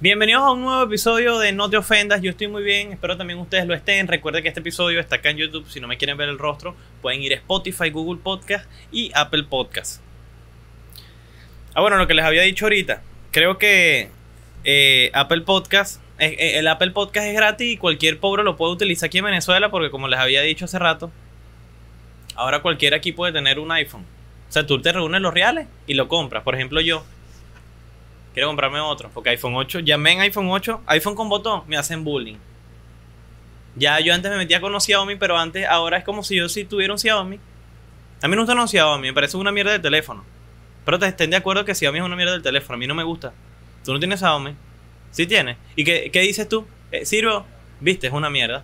Bienvenidos 0.00 0.44
a 0.44 0.52
un 0.52 0.62
nuevo 0.62 0.84
episodio 0.84 1.40
de 1.40 1.50
No 1.50 1.68
Te 1.68 1.76
Ofendas. 1.76 2.22
Yo 2.22 2.30
estoy 2.30 2.46
muy 2.46 2.62
bien, 2.62 2.92
espero 2.92 3.16
también 3.16 3.40
ustedes 3.40 3.66
lo 3.66 3.74
estén. 3.74 4.06
Recuerden 4.06 4.44
que 4.44 4.48
este 4.48 4.60
episodio 4.60 5.00
está 5.00 5.16
acá 5.16 5.30
en 5.30 5.38
YouTube. 5.38 5.68
Si 5.68 5.80
no 5.80 5.88
me 5.88 5.96
quieren 5.96 6.16
ver 6.16 6.28
el 6.28 6.38
rostro, 6.38 6.76
pueden 7.02 7.20
ir 7.20 7.32
a 7.32 7.34
Spotify, 7.34 7.90
Google 7.90 8.20
Podcast 8.22 8.70
y 8.92 9.10
Apple 9.12 9.42
Podcast. 9.50 10.00
Ah, 11.74 11.80
bueno, 11.80 11.96
lo 11.96 12.06
que 12.06 12.14
les 12.14 12.24
había 12.24 12.42
dicho 12.42 12.66
ahorita. 12.66 13.02
Creo 13.32 13.58
que 13.58 14.10
eh, 14.62 15.10
Apple 15.14 15.40
Podcast, 15.40 16.00
eh, 16.20 16.36
eh, 16.38 16.58
el 16.60 16.68
Apple 16.68 16.92
Podcast 16.92 17.26
es 17.26 17.34
gratis 17.34 17.66
y 17.66 17.76
cualquier 17.76 18.20
pobre 18.20 18.44
lo 18.44 18.56
puede 18.56 18.74
utilizar 18.74 19.08
aquí 19.08 19.18
en 19.18 19.24
Venezuela 19.24 19.68
porque 19.68 19.90
como 19.90 20.06
les 20.06 20.20
había 20.20 20.42
dicho 20.42 20.66
hace 20.66 20.78
rato, 20.78 21.10
ahora 22.36 22.62
cualquiera 22.62 22.98
aquí 22.98 23.10
puede 23.10 23.32
tener 23.32 23.58
un 23.58 23.72
iPhone. 23.72 24.06
O 24.48 24.52
sea, 24.52 24.64
tú 24.64 24.80
te 24.80 24.92
reúnes 24.92 25.20
los 25.22 25.34
reales 25.34 25.66
y 25.88 25.94
lo 25.94 26.06
compras. 26.06 26.44
Por 26.44 26.54
ejemplo, 26.54 26.80
yo 26.80 27.02
quiero 28.38 28.50
comprarme 28.50 28.78
otro, 28.78 29.10
porque 29.12 29.30
iPhone 29.30 29.56
8, 29.56 29.80
llamé 29.80 30.12
en 30.12 30.20
iPhone 30.20 30.48
8, 30.48 30.82
iPhone 30.86 31.16
con 31.16 31.28
botón, 31.28 31.64
me 31.66 31.76
hacen 31.76 32.04
bullying. 32.04 32.36
Ya 33.74 33.98
yo 33.98 34.14
antes 34.14 34.30
me 34.30 34.36
metía 34.36 34.60
con 34.60 34.70
los 34.70 34.84
Xiaomi, 34.84 35.16
pero 35.16 35.36
antes, 35.36 35.66
ahora 35.66 35.98
es 35.98 36.04
como 36.04 36.22
si 36.22 36.36
yo 36.36 36.48
sí 36.48 36.64
tuviera 36.64 36.92
un 36.92 37.00
Xiaomi. 37.00 37.40
A 38.22 38.28
mí 38.28 38.36
no 38.36 38.46
me 38.46 38.52
un 38.52 38.68
Xiaomi, 38.68 39.08
me 39.08 39.12
parece 39.12 39.36
una 39.36 39.50
mierda 39.50 39.72
de 39.72 39.80
teléfono. 39.80 40.24
Pero 40.84 41.00
te 41.00 41.06
estén 41.08 41.30
de 41.30 41.36
acuerdo 41.36 41.64
que 41.64 41.74
Xiaomi 41.74 41.98
es 41.98 42.04
una 42.04 42.14
mierda 42.14 42.32
del 42.32 42.42
teléfono, 42.42 42.76
a 42.76 42.78
mí 42.78 42.86
no 42.86 42.94
me 42.94 43.02
gusta. 43.02 43.32
Tú 43.84 43.92
no 43.92 43.98
tienes 43.98 44.20
Xiaomi. 44.20 44.54
Sí 45.10 45.26
tienes. 45.26 45.56
¿Y 45.74 45.82
qué, 45.82 46.10
qué 46.12 46.20
dices 46.20 46.48
tú? 46.48 46.64
Eh, 46.92 47.06
¿Sirvo? 47.06 47.44
Viste, 47.80 48.06
es 48.06 48.12
una 48.12 48.30
mierda. 48.30 48.62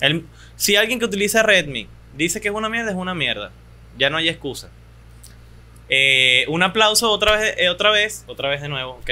El, 0.00 0.26
si 0.56 0.74
alguien 0.74 0.98
que 0.98 1.04
utiliza 1.04 1.44
Redmi 1.44 1.86
dice 2.16 2.40
que 2.40 2.48
es 2.48 2.54
una 2.54 2.68
mierda, 2.68 2.90
es 2.90 2.96
una 2.96 3.14
mierda. 3.14 3.52
Ya 3.96 4.10
no 4.10 4.16
hay 4.16 4.28
excusa. 4.28 4.70
Eh, 5.88 6.44
un 6.48 6.62
aplauso 6.62 7.10
otra 7.10 7.36
vez, 7.36 7.54
eh, 7.58 7.68
otra 7.68 7.90
vez, 7.90 8.24
otra 8.26 8.48
vez 8.48 8.62
de 8.62 8.68
nuevo, 8.68 8.92
ok. 8.92 9.10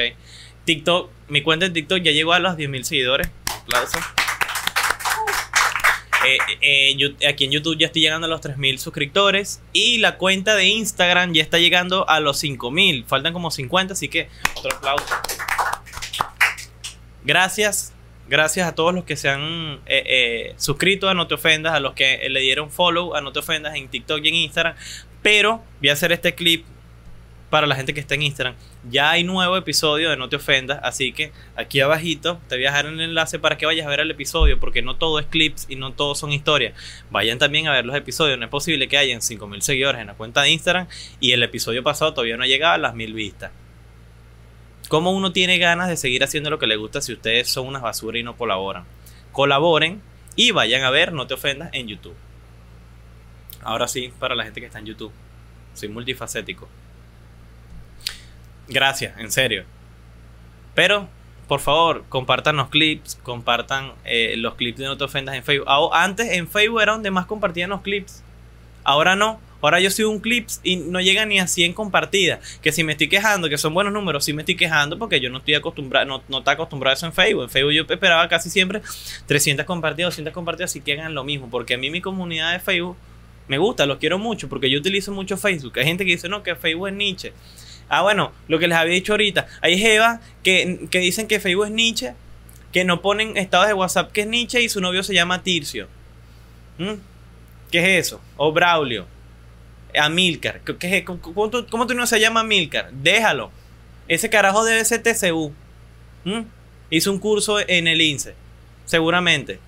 TikTok, 0.64 1.10
mi 1.28 1.42
cuenta 1.42 1.66
de 1.66 1.72
TikTok 1.72 2.02
ya 2.02 2.12
llegó 2.12 2.32
a 2.32 2.38
los 2.38 2.56
10.000 2.56 2.82
seguidores. 2.84 3.30
Aplauso. 3.46 3.98
Eh, 6.24 6.94
aquí 7.28 7.46
en 7.46 7.50
YouTube 7.50 7.76
ya 7.76 7.86
estoy 7.86 8.00
llegando 8.00 8.28
a 8.28 8.30
los 8.30 8.40
3.000 8.40 8.78
suscriptores. 8.78 9.60
Y 9.72 9.98
la 9.98 10.18
cuenta 10.18 10.54
de 10.54 10.66
Instagram 10.66 11.32
ya 11.32 11.42
está 11.42 11.58
llegando 11.58 12.08
a 12.08 12.20
los 12.20 12.40
5.000. 12.44 13.06
Faltan 13.06 13.32
como 13.32 13.50
50, 13.50 13.94
así 13.94 14.06
que 14.06 14.28
otro 14.54 14.72
aplauso. 14.76 15.04
Gracias. 17.24 17.92
Gracias 18.28 18.68
a 18.68 18.76
todos 18.76 18.94
los 18.94 19.02
que 19.02 19.16
se 19.16 19.30
han 19.30 19.80
suscrito 20.58 21.08
a 21.08 21.14
No 21.14 21.26
Te 21.26 21.34
Ofendas, 21.34 21.74
a 21.74 21.80
los 21.80 21.94
que 21.94 22.28
le 22.28 22.38
dieron 22.38 22.70
follow 22.70 23.16
a 23.16 23.20
No 23.20 23.32
Te 23.32 23.40
Ofendas 23.40 23.74
en 23.74 23.88
TikTok 23.88 24.20
y 24.22 24.28
en 24.28 24.34
Instagram. 24.36 24.76
Pero 25.22 25.62
voy 25.80 25.88
a 25.88 25.92
hacer 25.92 26.12
este 26.12 26.34
clip 26.34 26.64
para 27.52 27.66
la 27.66 27.76
gente 27.76 27.92
que 27.92 28.00
está 28.00 28.14
en 28.14 28.22
Instagram. 28.22 28.54
Ya 28.88 29.10
hay 29.10 29.24
nuevo 29.24 29.58
episodio 29.58 30.08
de 30.08 30.16
No 30.16 30.30
Te 30.30 30.36
Ofendas, 30.36 30.80
así 30.82 31.12
que 31.12 31.32
aquí 31.54 31.80
abajito 31.80 32.40
te 32.48 32.56
voy 32.56 32.64
a 32.64 32.70
dejar 32.70 32.86
el 32.86 32.98
enlace 32.98 33.38
para 33.38 33.58
que 33.58 33.66
vayas 33.66 33.86
a 33.86 33.90
ver 33.90 34.00
el 34.00 34.10
episodio, 34.10 34.58
porque 34.58 34.80
no 34.80 34.96
todo 34.96 35.18
es 35.18 35.26
clips 35.26 35.66
y 35.68 35.76
no 35.76 35.92
todos 35.92 36.18
son 36.18 36.32
historias. 36.32 36.72
Vayan 37.10 37.38
también 37.38 37.68
a 37.68 37.72
ver 37.72 37.84
los 37.84 37.94
episodios, 37.94 38.38
no 38.38 38.46
es 38.46 38.50
posible 38.50 38.88
que 38.88 38.96
hayan 38.96 39.20
5.000 39.20 39.60
seguidores 39.60 40.00
en 40.00 40.06
la 40.06 40.14
cuenta 40.14 40.40
de 40.40 40.48
Instagram 40.48 40.88
y 41.20 41.32
el 41.32 41.42
episodio 41.42 41.82
pasado 41.82 42.14
todavía 42.14 42.38
no 42.38 42.44
ha 42.44 42.46
llegado 42.46 42.72
a 42.72 42.78
las 42.78 42.94
1.000 42.94 43.12
vistas. 43.12 43.50
¿Cómo 44.88 45.12
uno 45.12 45.32
tiene 45.32 45.58
ganas 45.58 45.90
de 45.90 45.98
seguir 45.98 46.24
haciendo 46.24 46.48
lo 46.48 46.58
que 46.58 46.66
le 46.66 46.76
gusta 46.76 47.02
si 47.02 47.12
ustedes 47.12 47.50
son 47.50 47.66
unas 47.66 47.82
basuras 47.82 48.18
y 48.18 48.22
no 48.22 48.34
colaboran? 48.34 48.84
Colaboren 49.30 50.00
y 50.36 50.52
vayan 50.52 50.84
a 50.84 50.90
ver 50.90 51.12
No 51.12 51.26
Te 51.26 51.34
Ofendas 51.34 51.68
en 51.74 51.86
YouTube. 51.86 52.16
Ahora 53.62 53.88
sí, 53.88 54.12
para 54.18 54.34
la 54.34 54.44
gente 54.44 54.60
que 54.60 54.66
está 54.66 54.78
en 54.78 54.86
YouTube. 54.86 55.12
Soy 55.74 55.88
multifacético. 55.88 56.68
Gracias, 58.68 59.18
en 59.18 59.30
serio. 59.30 59.64
Pero, 60.74 61.08
por 61.48 61.60
favor, 61.60 62.04
compartan 62.08 62.56
los 62.56 62.68
clips, 62.68 63.18
compartan 63.22 63.92
eh, 64.04 64.34
los 64.36 64.54
clips 64.54 64.78
de 64.78 64.86
No 64.86 64.96
Te 64.96 65.04
Ofendas 65.04 65.34
en 65.34 65.44
Facebook. 65.44 65.68
antes 65.92 66.32
en 66.32 66.48
Facebook 66.48 66.80
era 66.80 66.92
donde 66.92 67.10
más 67.10 67.26
compartían 67.26 67.70
los 67.70 67.82
clips. 67.82 68.22
Ahora 68.84 69.16
no. 69.16 69.40
Ahora 69.60 69.78
yo 69.78 69.90
sigo 69.90 70.10
un 70.10 70.18
clips 70.18 70.60
y 70.64 70.74
no 70.74 71.00
llega 71.00 71.24
ni 71.24 71.38
a 71.38 71.46
100 71.46 71.72
compartidas. 71.74 72.58
Que 72.60 72.72
si 72.72 72.82
me 72.82 72.92
estoy 72.92 73.08
quejando, 73.08 73.48
que 73.48 73.56
son 73.58 73.72
buenos 73.72 73.92
números, 73.92 74.24
sí 74.24 74.32
me 74.32 74.42
estoy 74.42 74.56
quejando 74.56 74.98
porque 74.98 75.20
yo 75.20 75.30
no 75.30 75.38
estoy 75.38 75.54
acostumbrado, 75.54 76.04
no, 76.04 76.22
no 76.28 76.38
está 76.38 76.52
acostumbrado 76.52 76.90
a 76.90 76.94
eso 76.94 77.06
en 77.06 77.12
Facebook. 77.12 77.44
En 77.44 77.50
Facebook 77.50 77.72
yo 77.72 77.84
esperaba 77.88 78.28
casi 78.28 78.50
siempre 78.50 78.82
300 79.26 79.64
compartidas, 79.64 80.08
200 80.08 80.34
compartidas 80.34 80.74
y 80.74 80.80
que 80.80 80.94
hagan 80.94 81.14
lo 81.14 81.22
mismo. 81.22 81.48
Porque 81.48 81.74
a 81.74 81.78
mí 81.78 81.90
mi 81.90 82.00
comunidad 82.00 82.52
de 82.52 82.58
Facebook 82.58 82.96
me 83.48 83.58
gusta, 83.58 83.86
los 83.86 83.98
quiero 83.98 84.18
mucho 84.18 84.48
porque 84.48 84.70
yo 84.70 84.78
utilizo 84.78 85.12
mucho 85.12 85.36
Facebook. 85.36 85.78
Hay 85.78 85.84
gente 85.84 86.04
que 86.04 86.12
dice, 86.12 86.28
no, 86.28 86.42
que 86.42 86.54
Facebook 86.56 86.88
es 86.88 86.94
Nietzsche. 86.94 87.32
Ah, 87.88 88.02
bueno, 88.02 88.32
lo 88.48 88.58
que 88.58 88.68
les 88.68 88.78
había 88.78 88.94
dicho 88.94 89.12
ahorita. 89.12 89.46
Hay 89.60 89.78
Jeva 89.78 90.20
que, 90.42 90.86
que 90.90 90.98
dicen 91.00 91.26
que 91.26 91.40
Facebook 91.40 91.66
es 91.66 91.72
Nietzsche, 91.72 92.14
que 92.72 92.84
no 92.84 93.02
ponen 93.02 93.36
estados 93.36 93.66
de 93.66 93.74
WhatsApp 93.74 94.12
que 94.12 94.22
es 94.22 94.26
Nietzsche 94.26 94.62
y 94.62 94.68
su 94.68 94.80
novio 94.80 95.02
se 95.02 95.14
llama 95.14 95.42
Tircio. 95.42 95.88
¿Mm? 96.78 96.94
¿Qué 97.70 97.98
es 97.98 98.06
eso? 98.06 98.20
O 98.36 98.52
Braulio. 98.52 99.06
Amilcar. 99.98 100.60
¿Qué 100.78 100.98
es, 100.98 101.04
¿Cómo, 101.04 101.50
tú, 101.50 101.94
no 101.94 102.06
se 102.06 102.20
llama 102.20 102.40
Amilcar? 102.40 102.90
Déjalo. 102.92 103.50
Ese 104.08 104.30
carajo 104.30 104.64
debe 104.64 104.84
ser 104.84 105.02
TCU. 105.02 105.52
¿Mm? 106.24 106.40
Hizo 106.90 107.12
un 107.12 107.18
curso 107.18 107.58
en 107.60 107.88
el 107.88 108.00
INSE. 108.00 108.34
Seguramente. 108.84 109.58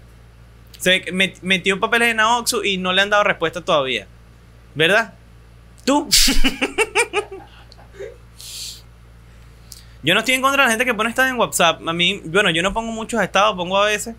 Se 0.85 1.03
metió 1.41 1.81
papeles 1.81 2.11
en 2.11 2.21
Aoxu 2.21 2.63
y 2.63 2.77
no 2.77 2.93
le 2.93 3.01
han 3.01 3.09
dado 3.09 3.25
respuesta 3.25 3.63
todavía. 3.63 4.07
¿Verdad? 4.75 5.15
¿Tú? 5.87 6.07
yo 10.03 10.13
no 10.13 10.21
estoy 10.21 10.35
en 10.35 10.43
contra 10.43 10.65
de 10.65 10.67
la 10.67 10.73
gente 10.73 10.85
que 10.85 10.93
pone 10.93 11.09
estados 11.09 11.31
en 11.31 11.39
WhatsApp. 11.39 11.81
A 11.89 11.95
mí, 11.95 12.21
bueno, 12.27 12.51
yo 12.51 12.63
no 12.63 12.75
pongo 12.75 12.93
muchos 12.93 13.23
estados, 13.23 13.57
pongo 13.57 13.79
a 13.79 13.87
veces. 13.87 14.15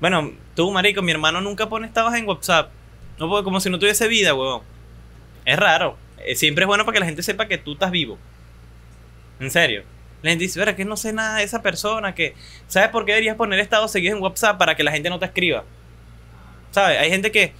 Bueno, 0.00 0.32
tú, 0.56 0.72
marico, 0.72 1.02
mi 1.02 1.12
hermano 1.12 1.40
nunca 1.40 1.68
pone 1.68 1.86
estados 1.86 2.12
en 2.14 2.26
WhatsApp. 2.26 2.72
No 3.20 3.28
puedo, 3.28 3.44
como 3.44 3.60
si 3.60 3.70
no 3.70 3.78
tuviese 3.78 4.08
vida, 4.08 4.34
huevón. 4.34 4.62
Es 5.44 5.56
raro. 5.56 5.96
Eh, 6.18 6.34
siempre 6.34 6.64
es 6.64 6.66
bueno 6.66 6.84
para 6.84 6.94
que 6.94 7.00
la 7.00 7.06
gente 7.06 7.22
sepa 7.22 7.46
que 7.46 7.58
tú 7.58 7.74
estás 7.74 7.92
vivo. 7.92 8.18
En 9.38 9.52
serio. 9.52 9.84
La 10.22 10.30
gente 10.30 10.42
dice, 10.42 10.58
verá 10.58 10.74
que 10.74 10.84
no 10.84 10.96
sé 10.96 11.12
nada 11.12 11.36
de 11.36 11.44
esa 11.44 11.62
persona, 11.62 12.12
que... 12.12 12.34
¿Sabes 12.66 12.88
por 12.88 13.04
qué 13.04 13.12
deberías 13.12 13.36
poner 13.36 13.60
estados 13.60 13.92
seguidos 13.92 14.16
en 14.16 14.22
WhatsApp 14.24 14.58
para 14.58 14.74
que 14.74 14.82
la 14.82 14.90
gente 14.90 15.08
no 15.08 15.20
te 15.20 15.26
escriba? 15.26 15.62
¿Sabes? 16.72 16.98
Hay 16.98 17.10
gente 17.10 17.30
que 17.30 17.52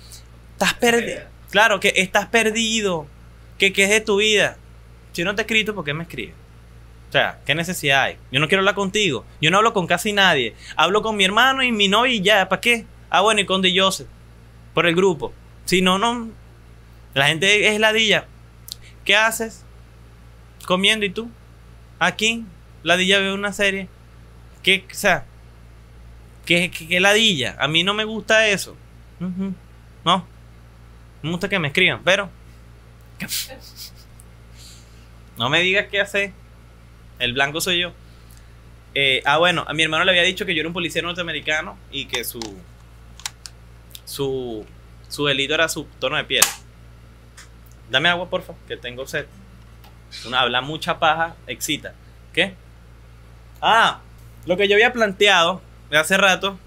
estás 0.53 0.75
perdido. 0.75 1.21
Claro, 1.51 1.79
que 1.79 1.93
estás 1.97 2.27
perdido. 2.27 3.07
Que, 3.59 3.73
que 3.73 3.85
es 3.85 3.91
de 3.91 4.01
tu 4.01 4.17
vida. 4.17 4.57
Si 5.13 5.23
no 5.23 5.35
te 5.35 5.43
he 5.43 5.45
escrito, 5.45 5.75
¿por 5.75 5.85
qué 5.85 5.95
me 5.95 6.03
escribes? 6.03 6.35
O 7.09 7.13
sea, 7.13 7.39
¿qué 7.45 7.55
necesidad 7.55 8.05
hay? 8.05 8.17
Yo 8.33 8.41
no 8.41 8.49
quiero 8.49 8.61
hablar 8.61 8.75
contigo. 8.75 9.27
Yo 9.41 9.51
no 9.51 9.59
hablo 9.59 9.75
con 9.75 9.87
casi 9.87 10.13
nadie. 10.13 10.55
Hablo 10.77 11.03
con 11.03 11.17
mi 11.17 11.25
hermano 11.25 11.63
y 11.63 11.71
mi 11.71 11.87
novia 11.87 12.15
y 12.15 12.23
ya. 12.23 12.49
¿Para 12.49 12.61
qué? 12.61 12.87
Ah, 13.11 13.21
bueno, 13.21 13.43
y 13.43 13.47
con 13.47 13.61
De 13.61 13.79
Joseph. 13.79 14.09
Por 14.73 14.87
el 14.87 14.97
grupo. 14.97 15.33
Si 15.67 15.83
no, 15.83 15.99
no. 15.99 16.31
La 17.13 17.27
gente 17.27 17.69
es 17.69 17.79
ladilla. 17.79 18.27
¿Qué 19.05 19.15
haces? 19.15 19.65
Comiendo 20.65 21.05
y 21.05 21.11
tú. 21.11 21.31
Aquí, 21.99 22.45
ladilla 22.83 23.19
ve 23.19 23.35
una 23.35 23.53
serie. 23.53 23.89
¿Qué, 24.63 24.87
o 24.91 24.95
sea, 24.95 25.27
¿qué, 26.47 26.71
qué 26.71 26.99
ladilla? 26.99 27.57
A 27.59 27.69
mí 27.69 27.85
no 27.85 27.93
me 27.93 28.05
gusta 28.05 28.49
eso. 28.49 28.77
No. 30.05 30.27
Me 31.23 31.31
gusta 31.31 31.49
que 31.49 31.59
me 31.59 31.69
escriban, 31.69 32.03
pero. 32.05 32.29
No 35.39 35.49
me 35.49 35.61
digas 35.61 35.87
qué 35.91 36.01
hacer. 36.01 36.33
El 37.19 37.33
blanco 37.33 37.61
soy 37.61 37.81
yo. 37.81 37.93
Eh, 38.95 39.23
ah, 39.25 39.39
bueno, 39.39 39.65
a 39.67 39.73
mi 39.73 39.83
hermano 39.83 40.05
le 40.05 40.11
había 40.11 40.23
dicho 40.23 40.45
que 40.45 40.55
yo 40.55 40.61
era 40.61 40.69
un 40.69 40.75
policía 40.75 41.03
norteamericano 41.03 41.79
y 41.91 42.07
que 42.07 42.25
su. 42.25 42.41
Su. 44.05 44.67
Su 45.09 45.27
delito 45.27 45.55
era 45.55 45.69
su 45.69 45.85
tono 45.99 46.17
de 46.17 46.25
piel. 46.25 46.45
Dame 47.91 48.09
agua, 48.09 48.29
porfa, 48.29 48.55
que 48.67 48.77
tengo 48.77 49.07
sed. 49.07 49.27
Una 50.27 50.41
habla 50.41 50.61
mucha 50.61 50.99
paja, 50.99 51.37
excita. 51.47 51.95
¿Qué? 52.33 52.55
Ah, 53.61 54.01
lo 54.47 54.57
que 54.57 54.69
yo 54.69 54.75
había 54.75 54.93
planteado 54.93 55.63
hace 55.93 56.17
rato 56.17 56.59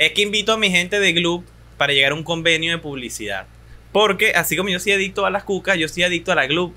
es 0.00 0.12
que 0.12 0.22
invito 0.22 0.52
a 0.54 0.56
mi 0.56 0.70
gente 0.70 0.98
de 0.98 1.12
Gloop 1.12 1.44
para 1.76 1.92
llegar 1.92 2.12
a 2.12 2.14
un 2.14 2.24
convenio 2.24 2.72
de 2.72 2.78
publicidad. 2.78 3.46
Porque 3.92 4.32
así 4.32 4.56
como 4.56 4.70
yo 4.70 4.80
soy 4.80 4.92
adicto 4.92 5.26
a 5.26 5.30
las 5.30 5.44
cucas, 5.44 5.76
yo 5.76 5.88
soy 5.88 6.04
adicto 6.04 6.32
a 6.32 6.34
la 6.36 6.46
Gloop. 6.46 6.74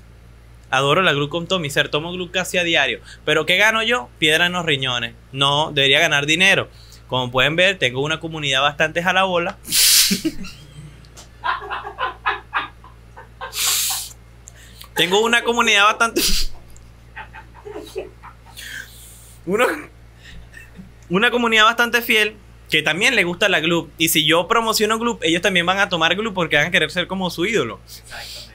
Adoro 0.68 1.00
la 1.00 1.14
Gloop 1.14 1.30
con 1.30 1.46
todo 1.46 1.58
mi 1.58 1.70
ser. 1.70 1.88
Tomo 1.88 2.12
Gloop 2.12 2.30
casi 2.30 2.58
a 2.58 2.64
diario. 2.64 3.00
Pero 3.24 3.46
¿qué 3.46 3.56
gano 3.56 3.82
yo? 3.82 4.10
Piedra 4.18 4.44
en 4.44 4.52
los 4.52 4.66
riñones. 4.66 5.14
No, 5.32 5.72
debería 5.72 6.00
ganar 6.00 6.26
dinero. 6.26 6.68
Como 7.06 7.30
pueden 7.30 7.56
ver, 7.56 7.78
tengo 7.78 8.02
una 8.02 8.20
comunidad 8.20 8.60
bastante 8.60 9.02
jalabola. 9.02 9.56
tengo 14.94 15.20
una 15.22 15.42
comunidad 15.44 15.84
bastante... 15.84 16.20
una, 19.46 19.66
una 21.08 21.30
comunidad 21.30 21.64
bastante 21.64 22.02
fiel 22.02 22.36
que 22.70 22.82
también 22.82 23.14
le 23.14 23.24
gusta 23.24 23.48
la 23.48 23.60
Gloop. 23.60 23.90
Y 23.98 24.08
si 24.08 24.24
yo 24.24 24.48
promociono 24.48 24.98
Gloop, 24.98 25.22
ellos 25.22 25.42
también 25.42 25.66
van 25.66 25.78
a 25.78 25.88
tomar 25.88 26.14
Gloop 26.16 26.34
porque 26.34 26.56
van 26.56 26.66
a 26.66 26.70
querer 26.70 26.90
ser 26.90 27.06
como 27.06 27.30
su 27.30 27.46
ídolo. 27.46 27.80
Exactamente. 27.84 28.54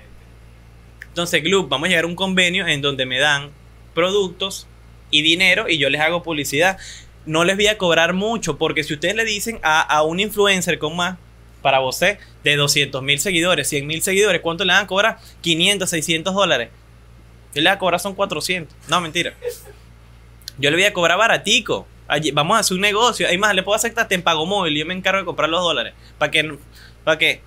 Entonces, 1.07 1.43
Gloop, 1.43 1.69
vamos 1.69 1.87
a 1.87 1.89
llegar 1.89 2.03
a 2.05 2.07
un 2.07 2.15
convenio 2.15 2.67
en 2.67 2.81
donde 2.81 3.05
me 3.05 3.19
dan 3.19 3.51
productos 3.93 4.67
y 5.11 5.21
dinero 5.21 5.67
y 5.69 5.77
yo 5.77 5.89
les 5.89 6.01
hago 6.01 6.23
publicidad. 6.23 6.77
No 7.25 7.43
les 7.43 7.55
voy 7.55 7.67
a 7.67 7.77
cobrar 7.77 8.13
mucho 8.13 8.57
porque 8.57 8.83
si 8.83 8.93
ustedes 8.93 9.15
le 9.15 9.25
dicen 9.25 9.59
a, 9.63 9.81
a 9.81 10.03
un 10.03 10.19
influencer 10.19 10.79
con 10.79 10.95
más, 10.95 11.17
para 11.61 11.79
vos, 11.79 11.99
de 11.99 12.55
200 12.55 13.03
mil 13.03 13.19
seguidores, 13.19 13.67
100 13.67 13.85
mil 13.85 14.01
seguidores, 14.01 14.41
¿cuánto 14.41 14.63
le 14.63 14.73
van 14.73 14.85
a 14.85 14.87
cobrar? 14.87 15.19
500, 15.41 15.89
600 15.89 16.33
dólares. 16.33 16.69
Yo 17.53 17.61
le 17.61 17.69
voy 17.69 17.75
a 17.75 17.79
cobrar 17.79 17.99
son 17.99 18.15
400. 18.15 18.75
No, 18.87 19.01
mentira. 19.01 19.33
Yo 20.57 20.69
le 20.69 20.77
voy 20.77 20.85
a 20.85 20.93
cobrar 20.93 21.17
baratico. 21.17 21.87
Vamos 22.33 22.57
a 22.57 22.59
hacer 22.59 22.75
un 22.75 22.81
negocio. 22.81 23.27
Hay 23.27 23.37
más, 23.37 23.53
le 23.53 23.61
puedo 23.61 23.75
hacer 23.75 23.93
hasta 23.95 24.15
en 24.15 24.23
pago 24.23 24.45
móvil. 24.45 24.75
Yo 24.75 24.85
me 24.85 24.93
encargo 24.93 25.19
de 25.19 25.25
comprar 25.25 25.49
los 25.49 25.61
dólares. 25.61 25.93
¿Para 26.17 26.31
que 26.31 26.57
¿Para 27.03 27.17
qué? 27.17 27.41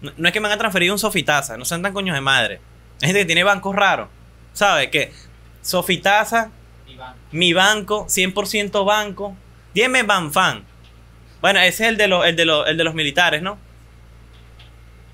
No, 0.00 0.28
es 0.28 0.32
que 0.32 0.40
me 0.40 0.48
han 0.48 0.58
transferido 0.58 0.92
un 0.92 0.98
Sofitaza. 0.98 1.56
No 1.56 1.64
sean 1.64 1.82
tan 1.82 1.92
coños 1.92 2.14
de 2.14 2.20
madre. 2.20 2.60
Hay 3.00 3.08
gente 3.08 3.20
que 3.20 3.26
tiene 3.26 3.44
bancos 3.44 3.74
raros. 3.74 4.08
¿Sabe? 4.52 4.90
Que 4.90 5.12
Sofitaza, 5.62 6.50
mi 7.30 7.52
banco, 7.52 8.06
100% 8.06 8.84
banco. 8.84 9.36
Dime 9.74 10.02
Banfan. 10.02 10.64
Bueno, 11.40 11.60
ese 11.60 11.84
es 11.84 11.88
el 11.90 11.96
de, 11.96 12.08
los, 12.08 12.24
el, 12.26 12.36
de 12.36 12.44
los, 12.44 12.68
el 12.68 12.76
de 12.76 12.84
los 12.84 12.94
militares, 12.94 13.42
¿no? 13.42 13.58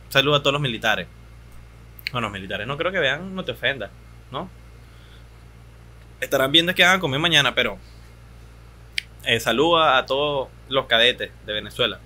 Saludo 0.08 0.36
a 0.36 0.40
todos 0.40 0.52
los 0.52 0.62
militares. 0.62 1.06
Bueno, 2.12 2.26
los 2.26 2.32
militares 2.32 2.66
no 2.66 2.76
creo 2.76 2.90
que 2.90 2.98
vean, 2.98 3.34
no 3.34 3.44
te 3.44 3.52
ofendas, 3.52 3.90
¿no? 4.30 4.50
Estarán 6.20 6.50
viendo 6.50 6.74
que 6.74 6.82
van 6.82 6.96
a 6.96 7.00
comer 7.00 7.20
mañana, 7.20 7.54
pero 7.54 7.78
eh, 9.24 9.40
saludo 9.40 9.82
a 9.82 10.04
todos 10.06 10.48
los 10.68 10.86
cadetes 10.86 11.30
de 11.46 11.52
Venezuela. 11.52 12.00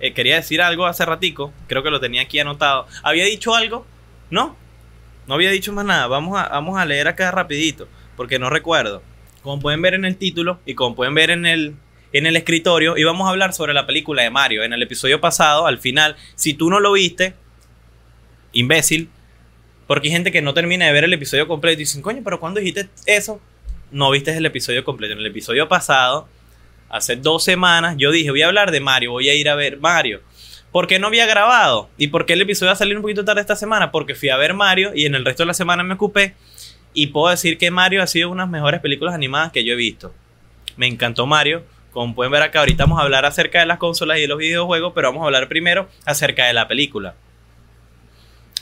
Eh, 0.00 0.14
quería 0.14 0.36
decir 0.36 0.62
algo 0.62 0.86
hace 0.86 1.04
ratico, 1.04 1.52
creo 1.66 1.82
que 1.82 1.90
lo 1.90 2.00
tenía 2.00 2.22
aquí 2.22 2.38
anotado. 2.38 2.86
¿Había 3.02 3.24
dicho 3.26 3.54
algo? 3.54 3.86
¿No? 4.30 4.56
No 5.26 5.34
había 5.34 5.50
dicho 5.50 5.72
más 5.72 5.84
nada. 5.84 6.06
Vamos 6.06 6.38
a, 6.38 6.48
vamos 6.48 6.78
a 6.78 6.86
leer 6.86 7.06
acá 7.06 7.30
rapidito, 7.30 7.86
porque 8.16 8.38
no 8.38 8.48
recuerdo. 8.48 9.02
Como 9.42 9.60
pueden 9.60 9.82
ver 9.82 9.94
en 9.94 10.04
el 10.04 10.16
título 10.16 10.58
y 10.64 10.74
como 10.74 10.96
pueden 10.96 11.14
ver 11.14 11.30
en 11.30 11.46
el, 11.46 11.76
en 12.12 12.26
el 12.26 12.36
escritorio, 12.36 12.96
íbamos 12.96 13.26
a 13.26 13.30
hablar 13.30 13.52
sobre 13.52 13.74
la 13.74 13.86
película 13.86 14.22
de 14.22 14.30
Mario. 14.30 14.64
En 14.64 14.72
el 14.72 14.82
episodio 14.82 15.20
pasado, 15.20 15.66
al 15.66 15.78
final, 15.78 16.16
si 16.34 16.54
tú 16.54 16.70
no 16.70 16.80
lo 16.80 16.92
viste, 16.92 17.34
imbécil, 18.52 19.10
porque 19.86 20.08
hay 20.08 20.12
gente 20.12 20.32
que 20.32 20.42
no 20.42 20.54
termina 20.54 20.86
de 20.86 20.92
ver 20.92 21.04
el 21.04 21.12
episodio 21.12 21.46
completo 21.46 21.74
y 21.74 21.84
dicen, 21.84 22.00
coño, 22.00 22.22
pero 22.24 22.40
cuando 22.40 22.60
dijiste 22.60 22.88
eso? 23.06 23.40
No 23.90 24.10
viste 24.10 24.36
el 24.36 24.46
episodio 24.46 24.84
completo. 24.84 25.14
En 25.14 25.18
el 25.18 25.26
episodio 25.26 25.68
pasado 25.68 26.28
hace 26.88 27.16
dos 27.16 27.42
semanas, 27.42 27.96
yo 27.98 28.10
dije, 28.12 28.30
voy 28.30 28.42
a 28.42 28.46
hablar 28.46 28.70
de 28.70 28.80
Mario, 28.80 29.12
voy 29.12 29.28
a 29.28 29.34
ir 29.34 29.48
a 29.48 29.54
ver 29.54 29.78
Mario. 29.78 30.20
¿Por 30.70 30.86
qué 30.86 31.00
no 31.00 31.08
había 31.08 31.26
grabado? 31.26 31.88
¿Y 31.98 32.08
por 32.08 32.26
qué 32.26 32.34
el 32.34 32.42
episodio 32.42 32.68
va 32.68 32.74
a 32.74 32.76
salir 32.76 32.94
un 32.96 33.02
poquito 33.02 33.24
tarde 33.24 33.40
esta 33.40 33.56
semana? 33.56 33.90
Porque 33.90 34.14
fui 34.14 34.28
a 34.28 34.36
ver 34.36 34.54
Mario 34.54 34.92
y 34.94 35.06
en 35.06 35.16
el 35.16 35.24
resto 35.24 35.42
de 35.42 35.48
la 35.48 35.54
semana 35.54 35.82
me 35.82 35.94
ocupé. 35.94 36.34
Y 36.94 37.08
puedo 37.08 37.30
decir 37.30 37.58
que 37.58 37.72
Mario 37.72 38.02
ha 38.02 38.06
sido 38.06 38.30
una 38.30 38.42
de 38.42 38.46
las 38.46 38.52
mejores 38.52 38.80
películas 38.80 39.14
animadas 39.14 39.50
que 39.50 39.64
yo 39.64 39.72
he 39.72 39.76
visto. 39.76 40.14
Me 40.76 40.86
encantó 40.86 41.26
Mario. 41.26 41.64
Como 41.90 42.14
pueden 42.14 42.30
ver 42.30 42.42
acá, 42.42 42.60
ahorita 42.60 42.84
vamos 42.84 43.00
a 43.00 43.02
hablar 43.02 43.24
acerca 43.24 43.58
de 43.58 43.66
las 43.66 43.78
consolas 43.78 44.18
y 44.18 44.22
de 44.22 44.28
los 44.28 44.38
videojuegos, 44.38 44.92
pero 44.94 45.08
vamos 45.08 45.22
a 45.22 45.26
hablar 45.26 45.48
primero 45.48 45.88
acerca 46.04 46.46
de 46.46 46.52
la 46.52 46.68
película. 46.68 47.16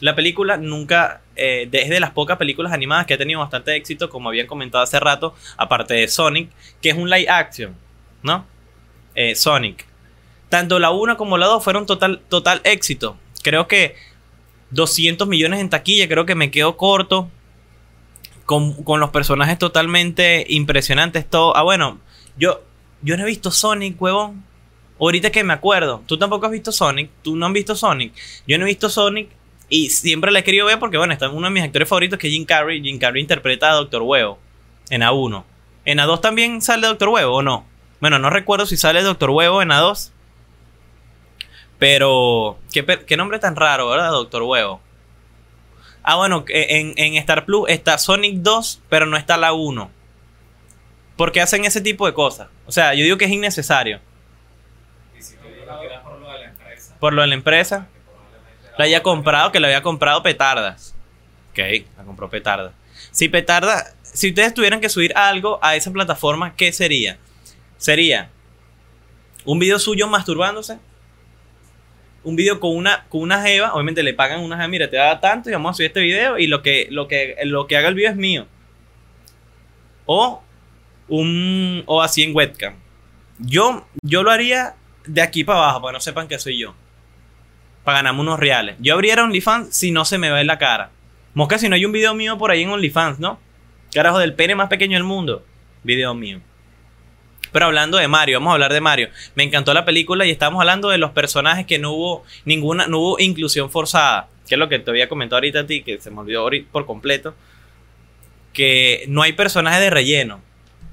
La 0.01 0.15
película 0.15 0.57
nunca, 0.57 1.23
eh, 1.37 1.69
es 1.73 1.89
de 1.89 2.01
las 2.01 2.11
pocas 2.11 2.37
películas 2.37 2.73
animadas 2.73 3.07
que 3.07 3.15
ha 3.15 3.19
tenido 3.19 3.41
bastante 3.41 3.75
éxito, 3.75 4.09
como 4.09 4.29
habían 4.29 4.47
comentado 4.47 4.85
hace 4.85 5.01
rato, 5.01 5.35
aparte 5.57 5.95
de 5.95 6.09
Sonic, 6.09 6.51
que 6.81 6.91
es 6.91 6.97
un 6.97 7.11
live 7.11 7.29
action 7.29 7.75
¿no? 8.23 8.45
Eh, 9.15 9.35
Sonic. 9.35 9.87
Tanto 10.49 10.79
la 10.79 10.91
1 10.91 11.17
como 11.17 11.39
la 11.39 11.47
2 11.47 11.63
fueron 11.63 11.87
total, 11.87 12.21
total 12.29 12.61
éxito. 12.65 13.17
Creo 13.43 13.69
que 13.69 13.97
200 14.71 15.29
millones 15.29 15.61
en 15.61 15.71
taquilla, 15.71 16.09
creo 16.09 16.27
que 16.27 16.35
me 16.35 16.51
quedo 16.51 16.77
corto. 16.77 17.29
Con, 18.47 18.75
los 18.87 19.11
personajes 19.11 19.59
totalmente 19.59 20.47
impresionantes. 20.49 21.29
Todo. 21.29 21.55
Ah, 21.55 21.63
bueno, 21.63 22.01
yo, 22.39 22.63
yo 23.03 23.17
no 23.17 23.25
he 23.25 23.27
visto 23.27 23.51
Sonic, 23.51 24.01
huevón. 24.01 24.43
Ahorita 24.99 25.31
que 25.31 25.45
me 25.45 25.53
acuerdo, 25.53 26.03
tú 26.07 26.17
tampoco 26.19 26.47
has 26.47 26.53
visto 26.53 26.73
Sonic, 26.73 27.11
tú 27.23 27.37
no 27.37 27.47
has 27.47 27.53
visto 27.53 27.77
Sonic. 27.77 28.15
Yo 28.47 28.57
no 28.57 28.65
he 28.65 28.69
visto 28.69 28.89
Sonic 28.89 29.29
y 29.69 29.91
siempre 29.91 30.31
la 30.31 30.41
he 30.41 30.45
querido 30.45 30.67
ver 30.67 30.79
porque, 30.79 30.97
bueno, 30.97 31.13
está 31.13 31.29
uno 31.29 31.49
de 31.49 31.53
mis 31.53 31.63
actores 31.63 31.89
favoritos 31.89 32.19
que 32.19 32.29
es 32.29 32.33
Jim 32.33 32.45
Carrey. 32.45 32.83
Jim 32.83 32.99
Carrey 32.99 33.21
interpreta 33.23 33.71
a 33.71 33.75
Doctor 33.75 34.03
Huevo 34.03 34.39
en 34.91 35.03
A1. 35.03 35.45
¿En 35.85 35.99
A2 35.99 36.21
también 36.21 36.63
sale 36.63 36.87
Doctor 36.87 37.11
Huevo 37.11 37.37
o 37.37 37.43
no? 37.43 37.67
Bueno, 38.01 38.19
no 38.19 38.31
recuerdo 38.31 38.67
si 38.67 38.77
sale 38.77 39.03
Doctor 39.03 39.31
Huevo 39.31 39.61
en 39.61 39.69
A2. 39.69 40.11
Pero, 41.79 42.59
¿qué, 42.73 43.17
nombre 43.17 43.39
tan 43.39 43.57
raro, 43.57 43.89
¿verdad? 43.89 44.11
Doctor 44.11 44.43
Huevo. 44.43 44.81
Ah, 46.03 46.17
bueno, 46.17 46.45
en, 46.49 46.95
en, 46.97 47.15
Star 47.17 47.45
Plus 47.45 47.69
está 47.69 47.99
Sonic 47.99 48.37
2, 48.37 48.83
pero 48.89 49.07
no 49.07 49.17
está 49.17 49.37
la 49.37 49.53
1. 49.53 49.91
¿Por 51.17 51.33
qué 51.33 51.41
hacen 51.41 51.65
ese 51.65 51.81
tipo 51.81 52.07
de 52.07 52.15
cosas? 52.15 52.49
O 52.67 52.73
sea, 52.73 52.95
yo 52.95 53.05
digo 53.05 53.19
que 53.19 53.27
es 53.27 53.31
innecesario. 53.31 54.01
por 56.99 57.13
lo 57.13 57.23
de 57.23 57.29
la 57.29 57.35
empresa? 57.35 57.77
La 57.79 57.98
haya 58.85 59.03
comprado, 59.03 59.53
que 59.53 59.61
la 59.61 59.69
había 59.69 59.83
comprado 59.83 60.23
Petardas. 60.23 60.95
Ok, 61.51 61.59
la 61.97 62.05
compró 62.05 62.29
Petarda. 62.31 62.73
Si 63.11 63.29
Petarda, 63.29 63.95
si 64.03 64.29
ustedes 64.29 64.55
tuvieran 64.55 64.81
que 64.81 64.89
subir 64.89 65.13
algo 65.17 65.59
a 65.63 65.77
esa 65.77 65.93
plataforma, 65.93 66.55
¿qué 66.57 66.73
sería? 66.73 67.19
sería 67.79 68.31
un 69.45 69.59
video 69.59 69.79
suyo 69.79 70.07
masturbándose, 70.09 70.79
un 72.23 72.37
video 72.37 72.61
con 72.61 72.77
una, 72.77 73.07
con 73.09 73.23
una 73.23 73.41
jeva, 73.41 73.73
obviamente 73.73 74.03
le 74.03 74.13
pagan 74.13 74.41
una 74.41 74.57
jeva, 74.57 74.69
mira, 74.69 74.91
te 74.91 74.97
da 74.97 75.19
tanto 75.21 75.49
y 75.49 75.53
vamos 75.53 75.71
a 75.71 75.75
subir 75.75 75.87
este 75.87 76.01
video 76.01 76.37
y 76.39 76.49
lo 76.49 76.63
que, 76.63 76.89
lo 76.91 77.09
que, 77.09 77.37
lo 77.45 77.67
que 77.67 77.77
haga 77.77 77.89
el 77.89 77.95
video 77.95 78.11
es 78.11 78.17
mío. 78.17 78.47
O 80.05 80.43
un, 81.09 81.83
o 81.87 82.03
así 82.03 82.25
en 82.25 82.35
webcam. 82.35 82.75
Yo, 83.39 83.87
yo 84.03 84.23
lo 84.23 84.31
haría 84.31 84.75
de 85.07 85.23
aquí 85.23 85.45
para 85.45 85.61
abajo, 85.61 85.81
para 85.81 85.93
que 85.93 85.97
no 85.97 86.01
sepan 86.01 86.29
que 86.29 86.39
soy 86.39 86.59
yo. 86.59 86.75
Para 87.89 88.01
ganarme 88.01 88.21
unos 88.21 88.39
reales. 88.39 88.77
Yo 88.81 88.93
abriera 88.93 89.25
OnlyFans 89.25 89.75
si 89.75 89.93
no 89.93 90.05
se 90.05 90.19
me 90.19 90.31
ve 90.31 90.45
la 90.45 90.59
cara. 90.59 90.91
Mosca, 91.33 91.57
si 91.57 91.71
no 91.71 91.75
hay 91.75 91.87
un 91.87 91.93
video 91.93 92.13
mío 92.13 92.37
por 92.37 92.51
ahí 92.51 92.61
en 92.61 92.69
OnlyFans, 92.69 93.19
¿no? 93.19 93.41
Carajo, 93.95 94.19
del 94.19 94.35
pene 94.35 94.55
más 94.55 94.69
pequeño 94.69 94.99
del 94.99 95.05
mundo. 95.05 95.43
Video 95.85 96.13
mío. 96.13 96.43
Pero 97.51 97.65
hablando 97.65 97.97
de 97.97 98.07
Mario, 98.07 98.41
vamos 98.41 98.51
a 98.51 98.53
hablar 98.53 98.75
de 98.75 98.83
Mario. 98.83 99.09
Me 99.37 99.43
encantó 99.43 99.73
la 99.73 99.87
película 99.87 100.27
y 100.27 100.31
estamos 100.31 100.61
hablando 100.61 100.91
de 100.91 100.99
los 100.99 101.13
personajes 101.13 101.65
que 101.65 101.79
no 101.79 101.93
hubo 101.93 102.25
ninguna, 102.45 102.89
no 102.89 102.99
hubo 102.99 103.21
inclusión 103.21 103.71
forzada. 103.71 104.29
Que 104.47 104.57
es 104.57 104.59
lo 104.59 104.69
que 104.69 104.81
te 104.81 104.91
había 104.91 105.09
comentado 105.09 105.39
ahorita 105.39 105.61
a 105.61 105.67
ti, 105.67 105.83
que 105.83 105.99
se 105.99 106.11
me 106.11 106.21
olvidó 106.21 106.47
por 106.71 106.85
completo. 106.85 107.35
Que 108.53 109.07
no 109.09 109.23
hay 109.23 109.33
personajes 109.33 109.81
de 109.81 109.89
relleno. 109.89 110.43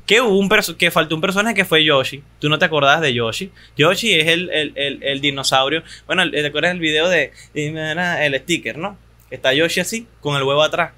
Que 0.06 0.22
hubo 0.22 0.38
un 0.38 0.50
que 0.78 0.92
faltó 0.92 1.16
un 1.16 1.22
personaje 1.22 1.56
que 1.56 1.66
fue 1.66 1.84
Yoshi. 1.84 2.22
Tú 2.40 2.48
no 2.50 2.60
te 2.60 2.66
acordabas 2.66 3.02
de 3.02 3.14
Yoshi. 3.14 3.52
Yoshi 3.76 4.14
es 4.14 4.28
el, 4.28 4.50
el, 4.76 5.22
dinosaurio. 5.22 5.84
Bueno, 6.06 6.30
¿te 6.30 6.46
acuerdas 6.46 6.74
del 6.74 6.80
video 6.80 7.10
de 7.10 7.32
el 7.54 8.40
sticker, 8.42 8.78
no? 8.78 8.98
Está 9.32 9.54
Yoshi 9.54 9.80
así, 9.80 10.08
con 10.22 10.36
el 10.38 10.44
huevo 10.44 10.62
atrás. 10.62 10.92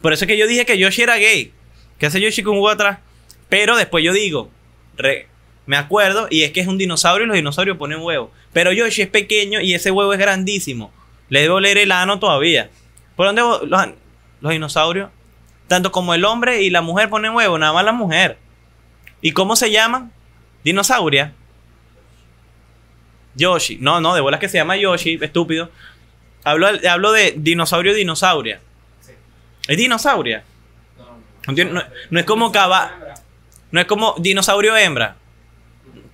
Por 0.00 0.12
eso 0.12 0.24
es 0.24 0.28
que 0.28 0.38
yo 0.38 0.46
dije 0.46 0.64
que 0.64 0.78
Yoshi 0.78 1.02
era 1.02 1.16
gay. 1.16 1.52
¿Qué 1.98 2.06
hace 2.06 2.20
Yoshi 2.20 2.42
con 2.42 2.54
un 2.54 2.60
huevo 2.60 2.70
atrás? 2.70 3.00
Pero 3.50 3.76
después 3.76 4.02
yo 4.02 4.12
digo, 4.14 4.50
me 5.66 5.76
acuerdo, 5.76 6.26
y 6.30 6.42
es 6.42 6.52
que 6.52 6.60
es 6.60 6.66
un 6.66 6.78
dinosaurio 6.78 7.24
y 7.24 7.28
los 7.28 7.36
dinosaurios 7.36 7.76
ponen 7.76 8.00
huevo. 8.00 8.32
Pero 8.52 8.72
Yoshi 8.72 9.02
es 9.02 9.08
pequeño 9.08 9.60
y 9.60 9.74
ese 9.74 9.90
huevo 9.90 10.12
es 10.12 10.18
grandísimo. 10.18 10.92
Le 11.28 11.42
debo 11.42 11.60
leer 11.60 11.78
el 11.78 11.92
ano 11.92 12.18
todavía. 12.18 12.70
¿Por 13.16 13.26
dónde 13.26 13.42
los 14.40 14.52
dinosaurios? 14.52 15.10
Tanto 15.70 15.92
como 15.92 16.14
el 16.14 16.24
hombre 16.24 16.62
y 16.62 16.70
la 16.70 16.82
mujer 16.82 17.08
ponen 17.08 17.32
huevo, 17.32 17.56
nada 17.56 17.72
más 17.72 17.84
la 17.84 17.92
mujer. 17.92 18.38
¿Y 19.20 19.30
cómo 19.30 19.54
se 19.54 19.70
llaman? 19.70 20.10
Dinosauria. 20.64 21.32
Yoshi. 23.36 23.78
No, 23.80 24.00
no, 24.00 24.16
de 24.16 24.20
bolas 24.20 24.40
que 24.40 24.48
se 24.48 24.58
llama 24.58 24.76
Yoshi, 24.76 25.20
estúpido. 25.22 25.70
Hablo, 26.42 26.66
hablo 26.90 27.12
de 27.12 27.34
dinosaurio 27.36 27.94
dinosauria. 27.94 28.60
¿Es 29.68 29.76
dinosauria? 29.76 30.42
No, 31.46 31.84
no 32.10 32.18
es 32.18 32.26
como 32.26 32.50
cava. 32.50 32.92
No 33.70 33.78
es 33.78 33.86
como 33.86 34.16
dinosaurio 34.18 34.76
hembra. 34.76 35.14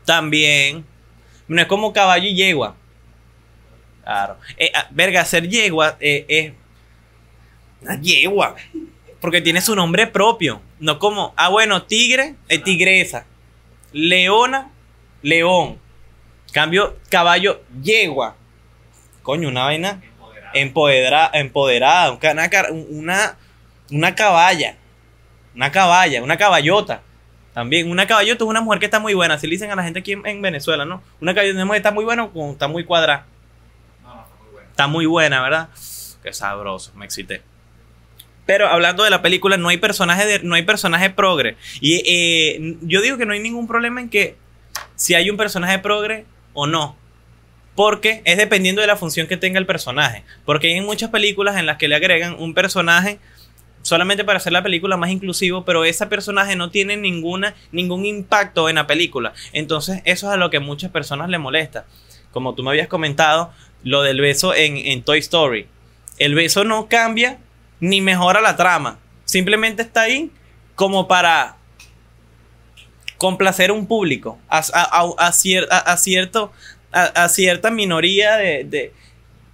También. 0.04 0.84
No 1.48 1.62
es 1.62 1.66
como 1.66 1.94
caballo 1.94 2.28
y 2.28 2.34
yegua. 2.34 2.76
Claro. 4.04 4.36
Eh, 4.58 4.70
ah, 4.74 4.86
verga, 4.90 5.24
ser 5.24 5.48
yegua 5.48 5.96
eh, 5.98 6.26
es. 6.28 6.52
una 7.80 7.98
yegua. 7.98 8.54
Porque 9.26 9.40
tiene 9.40 9.60
su 9.60 9.74
nombre 9.74 10.06
propio. 10.06 10.62
No 10.78 11.00
como. 11.00 11.34
Ah, 11.34 11.48
bueno, 11.48 11.82
tigre 11.82 12.36
es 12.46 12.62
tigresa. 12.62 13.26
Leona, 13.90 14.70
león. 15.20 15.80
Cambio, 16.52 16.96
caballo, 17.10 17.60
yegua. 17.82 18.36
Coño, 19.24 19.48
una 19.48 19.64
vaina 19.64 20.00
empoderada. 20.54 21.30
Empoderada. 21.32 22.12
Una, 22.12 22.48
una, 22.88 23.36
una 23.90 24.14
caballa. 24.14 24.76
Una 25.56 25.72
caballa, 25.72 26.22
una 26.22 26.36
caballota. 26.36 27.02
También, 27.52 27.90
una 27.90 28.06
caballota 28.06 28.44
es 28.44 28.48
una 28.48 28.60
mujer 28.60 28.78
que 28.78 28.84
está 28.84 29.00
muy 29.00 29.14
buena. 29.14 29.34
Así 29.34 29.48
le 29.48 29.54
dicen 29.54 29.72
a 29.72 29.74
la 29.74 29.82
gente 29.82 29.98
aquí 29.98 30.12
en, 30.12 30.40
Venezuela, 30.40 30.84
¿no? 30.84 31.02
Una 31.20 31.34
caballota 31.34 31.76
está 31.76 31.90
muy 31.90 32.04
buena 32.04 32.30
o 32.32 32.52
está 32.52 32.68
muy 32.68 32.84
cuadrada. 32.84 33.26
No, 34.04 34.14
no, 34.14 34.20
está 34.20 34.36
muy 34.36 34.52
buena. 34.52 34.70
Está 34.70 34.86
muy 34.86 35.06
buena, 35.06 35.42
¿verdad? 35.42 35.68
Qué 36.22 36.32
sabroso, 36.32 36.92
me 36.94 37.06
excité. 37.06 37.42
Pero 38.46 38.68
hablando 38.68 39.02
de 39.02 39.10
la 39.10 39.22
película, 39.22 39.56
no 39.56 39.68
hay 39.68 39.76
personaje 39.76 40.24
de, 40.24 40.38
no 40.40 40.54
hay 40.54 40.62
personaje 40.62 41.10
progre. 41.10 41.56
Y 41.80 42.02
eh, 42.06 42.76
yo 42.82 43.02
digo 43.02 43.18
que 43.18 43.26
no 43.26 43.32
hay 43.32 43.40
ningún 43.40 43.66
problema 43.66 44.00
en 44.00 44.08
que 44.08 44.36
si 44.94 45.14
hay 45.14 45.28
un 45.28 45.36
personaje 45.36 45.78
progre 45.80 46.24
o 46.54 46.66
no. 46.66 46.96
Porque 47.74 48.22
es 48.24 48.38
dependiendo 48.38 48.80
de 48.80 48.86
la 48.86 48.96
función 48.96 49.26
que 49.26 49.36
tenga 49.36 49.58
el 49.58 49.66
personaje. 49.66 50.22
Porque 50.44 50.72
hay 50.72 50.80
muchas 50.80 51.10
películas 51.10 51.56
en 51.56 51.66
las 51.66 51.76
que 51.76 51.88
le 51.88 51.96
agregan 51.96 52.36
un 52.38 52.54
personaje 52.54 53.18
solamente 53.82 54.24
para 54.24 54.38
hacer 54.38 54.52
la 54.52 54.62
película 54.62 54.96
más 54.96 55.10
inclusivo, 55.10 55.64
pero 55.64 55.84
ese 55.84 56.06
personaje 56.06 56.56
no 56.56 56.70
tiene 56.70 56.96
ninguna, 56.96 57.54
ningún 57.70 58.04
impacto 58.04 58.68
en 58.68 58.76
la 58.76 58.86
película. 58.86 59.32
Entonces, 59.52 60.02
eso 60.04 60.26
es 60.26 60.32
a 60.32 60.36
lo 60.36 60.50
que 60.50 60.58
muchas 60.58 60.90
personas 60.90 61.28
le 61.28 61.38
molesta. 61.38 61.86
Como 62.32 62.54
tú 62.54 62.62
me 62.62 62.70
habías 62.70 62.88
comentado, 62.88 63.52
lo 63.84 64.02
del 64.02 64.20
beso 64.20 64.54
en, 64.54 64.76
en 64.76 65.02
Toy 65.02 65.18
Story. 65.18 65.66
El 66.18 66.34
beso 66.34 66.64
no 66.64 66.88
cambia 66.88 67.38
ni 67.80 68.00
mejora 68.00 68.40
la 68.40 68.56
trama. 68.56 68.98
Simplemente 69.24 69.82
está 69.82 70.02
ahí 70.02 70.30
como 70.74 71.08
para 71.08 71.56
complacer 73.18 73.70
a 73.70 73.72
un 73.72 73.86
público, 73.86 74.38
a, 74.48 75.32
cierta 75.32 76.50
minoría 77.70 78.36
de, 78.36 78.92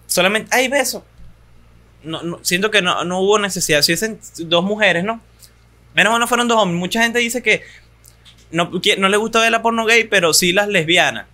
Solamente 0.06 0.54
hay 0.54 0.68
besos. 0.68 1.02
No, 2.02 2.40
siento 2.42 2.70
que 2.70 2.82
no, 2.82 3.00
hubo 3.20 3.38
necesidad. 3.38 3.82
Si 3.82 3.92
dicen 3.92 4.18
dos 4.40 4.64
mujeres, 4.64 5.04
¿no? 5.04 5.20
Menos 5.94 6.18
no 6.18 6.26
fueron 6.26 6.48
dos 6.48 6.58
hombres. 6.58 6.78
Mucha 6.78 7.02
gente 7.02 7.18
dice 7.20 7.42
que 7.42 7.62
no, 8.50 8.70
no 8.98 9.08
le 9.08 9.16
gusta 9.16 9.40
ver 9.40 9.52
la 9.52 9.62
porno 9.62 9.86
gay, 9.86 10.04
pero 10.04 10.34
sí 10.34 10.52
las 10.52 10.68
lesbianas. 10.68 11.26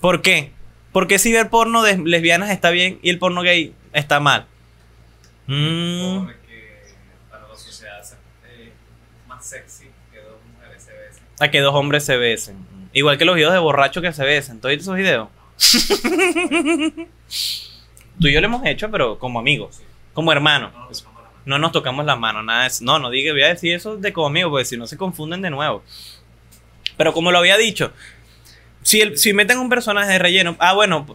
¿Por 0.00 0.22
qué? 0.22 0.50
Porque 0.92 1.18
si 1.18 1.32
ver 1.32 1.48
porno 1.48 1.82
de 1.82 1.98
lesbianas 1.98 2.50
está 2.50 2.70
bien 2.70 2.98
y 3.02 3.10
el 3.10 3.18
porno 3.18 3.42
gay 3.42 3.74
está 3.92 4.18
mal. 4.18 4.46
Mm. 5.46 6.24
Porque 6.24 6.82
para 7.30 7.48
la 7.48 7.56
sociedad 7.56 8.00
es 8.00 8.16
eh, 8.46 8.72
más 9.26 9.44
sexy 9.46 9.90
que 10.10 10.20
dos 10.20 10.36
mujeres 10.52 10.82
se 10.82 10.92
besen. 10.92 11.24
A 11.40 11.50
que 11.50 11.60
dos 11.60 11.74
hombres 11.74 12.04
se 12.04 12.16
besen. 12.16 12.56
Igual 12.92 13.18
que 13.18 13.24
los 13.24 13.36
videos 13.36 13.52
de 13.52 13.58
borrachos 13.58 14.02
que 14.02 14.12
se 14.12 14.24
besen. 14.24 14.60
¿Todos 14.60 14.74
esos 14.74 14.96
videos? 14.96 15.28
Tú 18.20 18.28
y 18.28 18.32
yo 18.32 18.40
lo 18.40 18.46
hemos 18.46 18.66
hecho, 18.66 18.90
pero 18.90 19.18
como 19.18 19.38
amigos. 19.38 19.82
Como 20.12 20.32
hermanos. 20.32 20.72
No, 21.44 21.58
nos 21.58 21.72
tocamos 21.72 22.04
la 22.04 22.14
mano, 22.14 22.42
nada 22.42 22.62
de 22.62 22.68
eso. 22.68 22.84
No, 22.84 22.98
no 22.98 23.10
diga, 23.10 23.32
voy 23.32 23.42
a 23.42 23.48
decir 23.48 23.74
eso 23.74 23.96
de 23.96 24.12
como 24.12 24.28
amigos, 24.28 24.50
porque 24.50 24.64
si 24.64 24.76
no 24.76 24.86
se 24.86 24.96
confunden 24.96 25.42
de 25.42 25.50
nuevo. 25.50 25.82
Pero 26.96 27.12
como 27.12 27.32
lo 27.32 27.38
había 27.38 27.56
dicho, 27.56 27.92
si, 28.82 29.00
el, 29.00 29.18
si 29.18 29.32
meten 29.32 29.58
un 29.58 29.68
personaje 29.68 30.12
de 30.12 30.18
relleno, 30.18 30.56
ah, 30.58 30.74
bueno, 30.74 31.06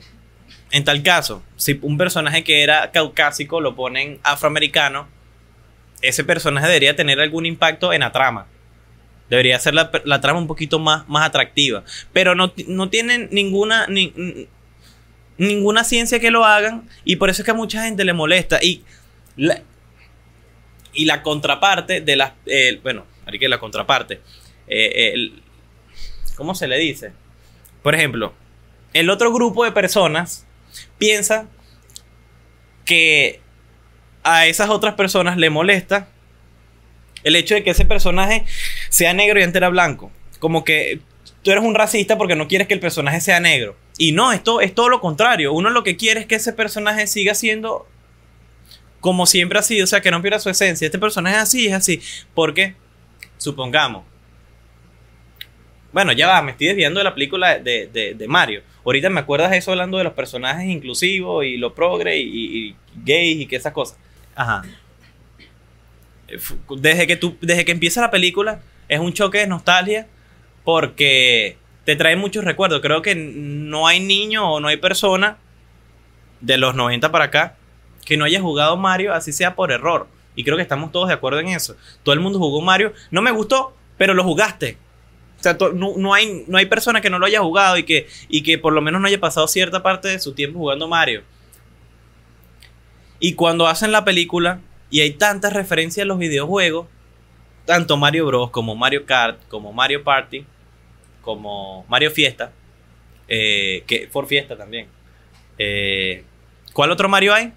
en 0.71 0.83
tal 0.83 1.01
caso, 1.01 1.43
si 1.55 1.79
un 1.81 1.97
personaje 1.97 2.43
que 2.43 2.63
era 2.63 2.91
caucásico 2.91 3.61
lo 3.61 3.75
ponen 3.75 4.19
afroamericano, 4.23 5.07
ese 6.01 6.23
personaje 6.23 6.67
debería 6.67 6.95
tener 6.95 7.19
algún 7.19 7.45
impacto 7.45 7.93
en 7.93 8.01
la 8.01 8.11
trama. 8.11 8.47
Debería 9.29 9.59
ser 9.59 9.73
la, 9.73 10.21
trama 10.21 10.39
un 10.39 10.47
poquito 10.47 10.79
más, 10.79 11.07
más 11.09 11.25
atractiva. 11.25 11.83
Pero 12.13 12.35
no, 12.35 12.53
no 12.67 12.89
tienen 12.89 13.27
ninguna, 13.31 13.87
ninguna 15.37 15.83
ciencia 15.83 16.19
que 16.19 16.31
lo 16.31 16.45
hagan. 16.45 16.87
Y 17.03 17.17
por 17.17 17.29
eso 17.29 17.41
es 17.41 17.45
que 17.45 17.51
a 17.51 17.55
mucha 17.55 17.83
gente 17.83 18.05
le 18.05 18.13
molesta. 18.13 18.59
Y 18.61 18.83
la, 19.35 19.61
y 20.93 21.05
la 21.05 21.23
contraparte 21.23 22.01
de 22.01 22.15
las. 22.15 22.33
bueno, 22.83 23.05
aquí 23.25 23.45
la 23.47 23.59
contraparte. 23.59 24.21
Eh, 24.67 25.31
¿Cómo 26.35 26.55
se 26.55 26.67
le 26.67 26.77
dice? 26.77 27.11
Por 27.83 27.95
ejemplo, 27.95 28.33
el 28.93 29.09
otro 29.09 29.33
grupo 29.33 29.65
de 29.65 29.71
personas 29.71 30.46
piensa 30.97 31.47
que 32.85 33.41
a 34.23 34.45
esas 34.47 34.69
otras 34.69 34.95
personas 34.95 35.37
le 35.37 35.49
molesta 35.49 36.09
el 37.23 37.35
hecho 37.35 37.55
de 37.55 37.63
que 37.63 37.71
ese 37.71 37.85
personaje 37.85 38.45
sea 38.89 39.13
negro 39.13 39.39
y 39.39 39.43
antes 39.43 39.57
era 39.57 39.69
blanco. 39.69 40.11
Como 40.39 40.63
que 40.63 40.99
tú 41.43 41.51
eres 41.51 41.63
un 41.63 41.75
racista 41.75 42.17
porque 42.17 42.35
no 42.35 42.47
quieres 42.47 42.67
que 42.67 42.73
el 42.73 42.79
personaje 42.79 43.21
sea 43.21 43.39
negro. 43.39 43.75
Y 43.97 44.11
no, 44.11 44.31
esto 44.31 44.61
es 44.61 44.73
todo 44.73 44.89
lo 44.89 45.01
contrario. 45.01 45.53
Uno 45.53 45.69
lo 45.69 45.83
que 45.83 45.97
quiere 45.97 46.21
es 46.21 46.25
que 46.25 46.35
ese 46.35 46.53
personaje 46.53 47.07
siga 47.07 47.33
siendo 47.33 47.87
como 48.99 49.25
siempre 49.25 49.59
ha 49.59 49.61
sido, 49.61 49.83
o 49.83 49.87
sea, 49.87 50.01
que 50.01 50.11
no 50.11 50.21
pierda 50.21 50.39
su 50.39 50.49
esencia. 50.49 50.85
Este 50.85 50.99
personaje 50.99 51.35
es 51.37 51.41
así, 51.41 51.67
es 51.67 51.73
así. 51.73 52.01
Porque, 52.33 52.75
supongamos, 53.37 54.03
bueno, 55.91 56.11
ya 56.11 56.27
va, 56.27 56.41
me 56.41 56.51
estoy 56.51 56.67
desviando 56.67 56.99
de 56.99 57.03
la 57.03 57.13
película 57.13 57.59
de, 57.59 58.25
Mario. 58.27 58.61
Ahorita 58.85 59.09
me 59.09 59.19
acuerdas 59.19 59.51
de 59.51 59.57
eso 59.57 59.71
hablando 59.71 59.97
de 59.97 60.03
los 60.03 60.13
personajes 60.13 60.67
inclusivos 60.67 61.45
y 61.45 61.57
lo 61.57 61.73
progre 61.73 62.17
y, 62.17 62.75
gays 63.03 63.41
y 63.41 63.45
que 63.45 63.55
esas 63.55 63.73
cosas. 63.73 63.97
Ajá. 64.35 64.63
Desde 66.69 67.07
que, 67.07 67.15
tú, 67.15 67.37
desde 67.41 67.63
que 67.63 67.71
empieza 67.71 68.01
la 68.01 68.11
película 68.11 68.61
es 68.89 68.99
un 68.99 69.13
choque 69.13 69.39
de 69.39 69.47
nostalgia 69.47 70.07
porque 70.63 71.57
te 71.85 71.95
trae 71.95 72.15
muchos 72.15 72.43
recuerdos. 72.43 72.81
Creo 72.81 73.01
que 73.01 73.15
no 73.15 73.87
hay 73.87 73.99
niño 73.99 74.51
o 74.51 74.59
no 74.59 74.67
hay 74.67 74.77
persona 74.77 75.37
de 76.41 76.57
los 76.57 76.75
90 76.75 77.11
para 77.11 77.25
acá 77.25 77.55
que 78.05 78.15
no 78.15 78.25
haya 78.25 78.39
jugado 78.39 78.77
Mario, 78.77 79.13
así 79.13 79.33
sea 79.33 79.55
por 79.55 79.71
error. 79.71 80.07
Y 80.35 80.43
creo 80.43 80.55
que 80.55 80.63
estamos 80.63 80.91
todos 80.91 81.07
de 81.07 81.13
acuerdo 81.13 81.39
en 81.39 81.49
eso. 81.49 81.75
Todo 82.03 82.13
el 82.13 82.21
mundo 82.21 82.39
jugó 82.39 82.61
Mario. 82.61 82.93
No 83.11 83.21
me 83.21 83.31
gustó, 83.31 83.75
pero 83.97 84.13
lo 84.13 84.23
jugaste. 84.23 84.77
O 85.39 85.43
sea, 85.43 85.57
no, 85.73 86.13
hay, 86.13 86.45
no 86.47 86.57
hay 86.57 86.65
persona 86.65 87.01
que 87.01 87.09
no 87.09 87.19
lo 87.19 87.25
haya 87.25 87.41
jugado 87.41 87.77
y 87.77 87.83
que, 87.83 88.07
y 88.27 88.41
que 88.41 88.57
por 88.57 88.73
lo 88.73 88.81
menos 88.81 89.01
no 89.01 89.07
haya 89.07 89.19
pasado 89.19 89.47
cierta 89.47 89.83
parte 89.83 90.07
de 90.07 90.19
su 90.19 90.33
tiempo 90.33 90.59
jugando 90.59 90.87
Mario. 90.87 91.23
Y 93.19 93.33
cuando 93.33 93.67
hacen 93.67 93.91
la 93.91 94.03
película 94.03 94.61
y 94.89 95.01
hay 95.01 95.11
tantas 95.11 95.53
referencias 95.53 96.03
a 96.03 96.07
los 96.07 96.17
videojuegos, 96.17 96.87
tanto 97.65 97.97
Mario 97.97 98.25
Bros. 98.25 98.49
como 98.51 98.75
Mario 98.75 99.05
Kart, 99.05 99.39
como 99.47 99.73
Mario 99.73 100.03
Party, 100.03 100.45
como 101.21 101.85
Mario 101.87 102.09
Fiesta, 102.11 102.51
eh, 103.27 103.83
que 103.85 104.07
por 104.07 104.27
Fiesta 104.27 104.57
también. 104.57 104.87
Eh, 105.59 106.23
¿Cuál 106.73 106.91
otro 106.91 107.09
Mario 107.09 107.33
hay? 107.33 107.53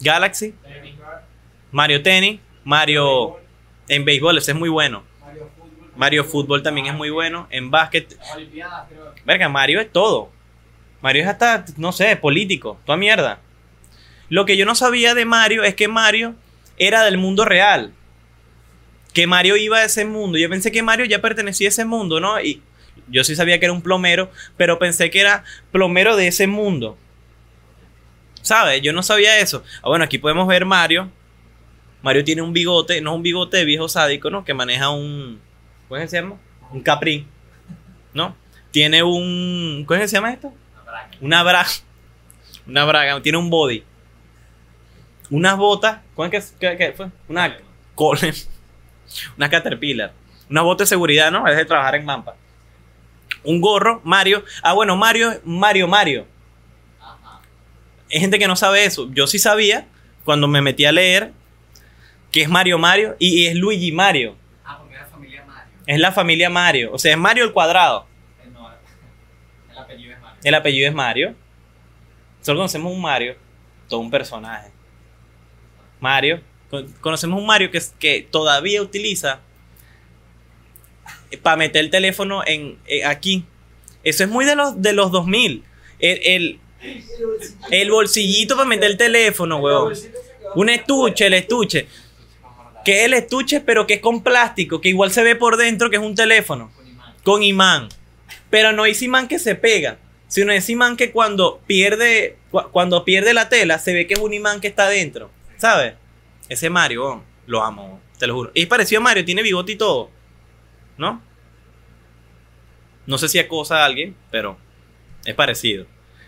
Galaxy. 0.00 0.54
Mario 1.72 2.02
Tennis. 2.02 2.40
Mario 2.64 3.38
en 3.88 4.04
béisbol, 4.04 4.38
ese 4.38 4.50
es 4.50 4.56
muy 4.58 4.68
bueno. 4.68 5.04
Mario 5.96 6.24
Fútbol 6.24 6.62
también 6.62 6.86
es 6.86 6.94
muy 6.94 7.10
bueno. 7.10 7.46
En 7.50 7.70
básquet. 7.70 8.18
Verga, 9.24 9.48
Mario 9.48 9.80
es 9.80 9.90
todo. 9.90 10.30
Mario 11.00 11.22
es 11.22 11.28
hasta, 11.28 11.64
no 11.76 11.92
sé, 11.92 12.16
político. 12.16 12.78
Toda 12.84 12.98
mierda. 12.98 13.40
Lo 14.28 14.44
que 14.44 14.56
yo 14.56 14.66
no 14.66 14.74
sabía 14.74 15.14
de 15.14 15.24
Mario 15.24 15.62
es 15.64 15.74
que 15.74 15.88
Mario 15.88 16.34
era 16.78 17.04
del 17.04 17.18
mundo 17.18 17.44
real. 17.44 17.92
Que 19.12 19.26
Mario 19.26 19.56
iba 19.56 19.78
a 19.78 19.84
ese 19.84 20.04
mundo. 20.04 20.38
Yo 20.38 20.48
pensé 20.50 20.72
que 20.72 20.82
Mario 20.82 21.06
ya 21.06 21.20
pertenecía 21.20 21.68
a 21.68 21.70
ese 21.70 21.84
mundo, 21.84 22.20
¿no? 22.20 22.40
Y 22.40 22.62
yo 23.08 23.24
sí 23.24 23.36
sabía 23.36 23.58
que 23.58 23.66
era 23.66 23.72
un 23.72 23.82
plomero, 23.82 24.30
pero 24.56 24.78
pensé 24.78 25.10
que 25.10 25.20
era 25.20 25.44
plomero 25.72 26.16
de 26.16 26.28
ese 26.28 26.46
mundo. 26.46 26.98
¿Sabes? 28.42 28.82
Yo 28.82 28.92
no 28.92 29.02
sabía 29.02 29.38
eso. 29.38 29.64
Ah, 29.82 29.88
bueno, 29.88 30.04
aquí 30.04 30.18
podemos 30.18 30.46
ver 30.46 30.64
Mario. 30.64 31.10
Mario 32.02 32.24
tiene 32.24 32.42
un 32.42 32.52
bigote, 32.52 33.00
no 33.00 33.14
un 33.14 33.22
bigote 33.22 33.56
de 33.56 33.64
viejo 33.64 33.88
sádico, 33.88 34.30
¿no? 34.30 34.44
Que 34.44 34.54
maneja 34.54 34.90
un, 34.90 35.40
¿Cómo 35.88 36.06
se 36.06 36.16
llama? 36.16 36.36
Un 36.72 36.80
capri. 36.80 37.26
¿No? 38.12 38.34
Tiene 38.70 39.02
un. 39.02 39.84
¿Cómo 39.86 40.00
se 40.00 40.08
llama 40.08 40.32
esto? 40.32 40.52
Una 41.20 41.42
braga. 41.42 41.68
Una 42.66 42.84
braga. 42.84 43.22
Tiene 43.22 43.38
un 43.38 43.50
body. 43.50 43.84
Unas 45.30 45.56
botas. 45.56 46.00
¿Cuál 46.14 46.32
es 46.34 46.54
que, 46.58 46.92
fue? 46.96 47.08
Una. 47.28 47.56
Una 49.36 49.48
caterpillar. 49.48 50.12
Una 50.50 50.62
bota 50.62 50.84
de 50.84 50.88
seguridad, 50.88 51.30
¿no? 51.30 51.46
Es 51.46 51.56
de 51.56 51.64
trabajar 51.64 51.94
en 51.94 52.04
Mampa. 52.04 52.36
Un 53.42 53.60
gorro, 53.60 54.00
Mario. 54.04 54.44
Ah, 54.62 54.72
bueno, 54.72 54.96
Mario, 54.96 55.40
Mario, 55.44 55.88
Mario. 55.88 56.26
Hay 58.10 58.20
gente 58.20 58.38
que 58.38 58.46
no 58.46 58.56
sabe 58.56 58.84
eso. 58.84 59.08
Yo 59.12 59.26
sí 59.26 59.38
sabía 59.38 59.86
cuando 60.24 60.46
me 60.48 60.60
metí 60.60 60.84
a 60.84 60.92
leer 60.92 61.32
que 62.30 62.42
es 62.42 62.48
Mario 62.48 62.78
Mario 62.78 63.16
y 63.18 63.46
es 63.46 63.54
Luigi 63.54 63.92
Mario. 63.92 64.36
Es 65.86 65.98
la 66.00 66.12
familia 66.12 66.50
Mario. 66.50 66.90
O 66.92 66.98
sea, 66.98 67.12
es 67.12 67.18
Mario 67.18 67.44
el 67.44 67.52
cuadrado. 67.52 68.06
Eh, 68.44 68.48
no, 68.52 68.68
el 69.70 69.78
apellido 69.78 70.12
es 70.12 70.20
Mario. 70.20 70.40
El 70.42 70.54
apellido 70.54 70.88
es 70.88 70.94
Mario. 70.94 71.34
Solo 72.40 72.58
conocemos 72.58 72.92
un 72.92 73.00
Mario, 73.00 73.36
todo 73.88 74.00
un 74.00 74.10
personaje. 74.10 74.70
Mario. 76.00 76.40
Conocemos 77.00 77.40
un 77.40 77.46
Mario 77.46 77.70
que, 77.70 77.80
que 77.98 78.26
todavía 78.28 78.82
utiliza 78.82 79.40
para 81.42 81.56
meter 81.56 81.84
el 81.84 81.90
teléfono 81.90 82.42
en, 82.44 82.78
eh, 82.86 83.04
aquí. 83.04 83.44
Eso 84.02 84.24
es 84.24 84.30
muy 84.30 84.44
de 84.44 84.56
los, 84.56 84.80
de 84.80 84.92
los 84.92 85.10
2000. 85.10 85.64
El, 85.98 86.20
el, 86.24 86.60
el 87.70 87.90
bolsillito 87.90 88.56
para 88.56 88.68
meter 88.68 88.90
el 88.90 88.96
teléfono, 88.96 89.58
weón. 89.58 89.94
Un 90.54 90.68
estuche, 90.68 91.26
el 91.26 91.34
estuche 91.34 91.86
que 92.86 93.00
es 93.00 93.06
el 93.06 93.14
estuche, 93.14 93.60
pero 93.60 93.84
que 93.84 93.94
es 93.94 94.00
con 94.00 94.22
plástico, 94.22 94.80
que 94.80 94.90
igual 94.90 95.10
se 95.10 95.24
ve 95.24 95.34
por 95.34 95.56
dentro 95.56 95.90
que 95.90 95.96
es 95.96 96.02
un 96.02 96.14
teléfono. 96.14 96.70
Con 97.24 97.42
imán. 97.42 97.88
Pero 98.48 98.72
no 98.72 98.86
es 98.86 99.02
imán 99.02 99.26
que 99.26 99.40
se 99.40 99.56
pega, 99.56 99.98
sino 100.28 100.52
es 100.52 100.70
imán 100.70 100.96
que 100.96 101.10
cuando 101.10 101.60
pierde, 101.66 102.36
cuando 102.70 103.04
pierde 103.04 103.34
la 103.34 103.48
tela, 103.48 103.80
se 103.80 103.92
ve 103.92 104.06
que 104.06 104.14
es 104.14 104.20
un 104.20 104.32
imán 104.32 104.60
que 104.60 104.68
está 104.68 104.88
dentro. 104.88 105.32
¿Sabes? 105.56 105.94
Ese 106.48 106.70
Mario, 106.70 107.24
lo 107.48 107.64
amo, 107.64 108.00
te 108.20 108.28
lo 108.28 108.34
juro. 108.34 108.52
Es 108.54 108.68
parecido 108.68 109.00
a 109.00 109.02
Mario, 109.02 109.24
tiene 109.24 109.42
bigote 109.42 109.72
y 109.72 109.76
todo. 109.76 110.08
¿No? 110.96 111.20
No 113.04 113.18
sé 113.18 113.28
si 113.28 113.40
acosa 113.40 113.82
a 113.82 113.84
alguien, 113.84 114.14
pero 114.30 114.58
es 115.24 115.34
parecido. 115.34 115.86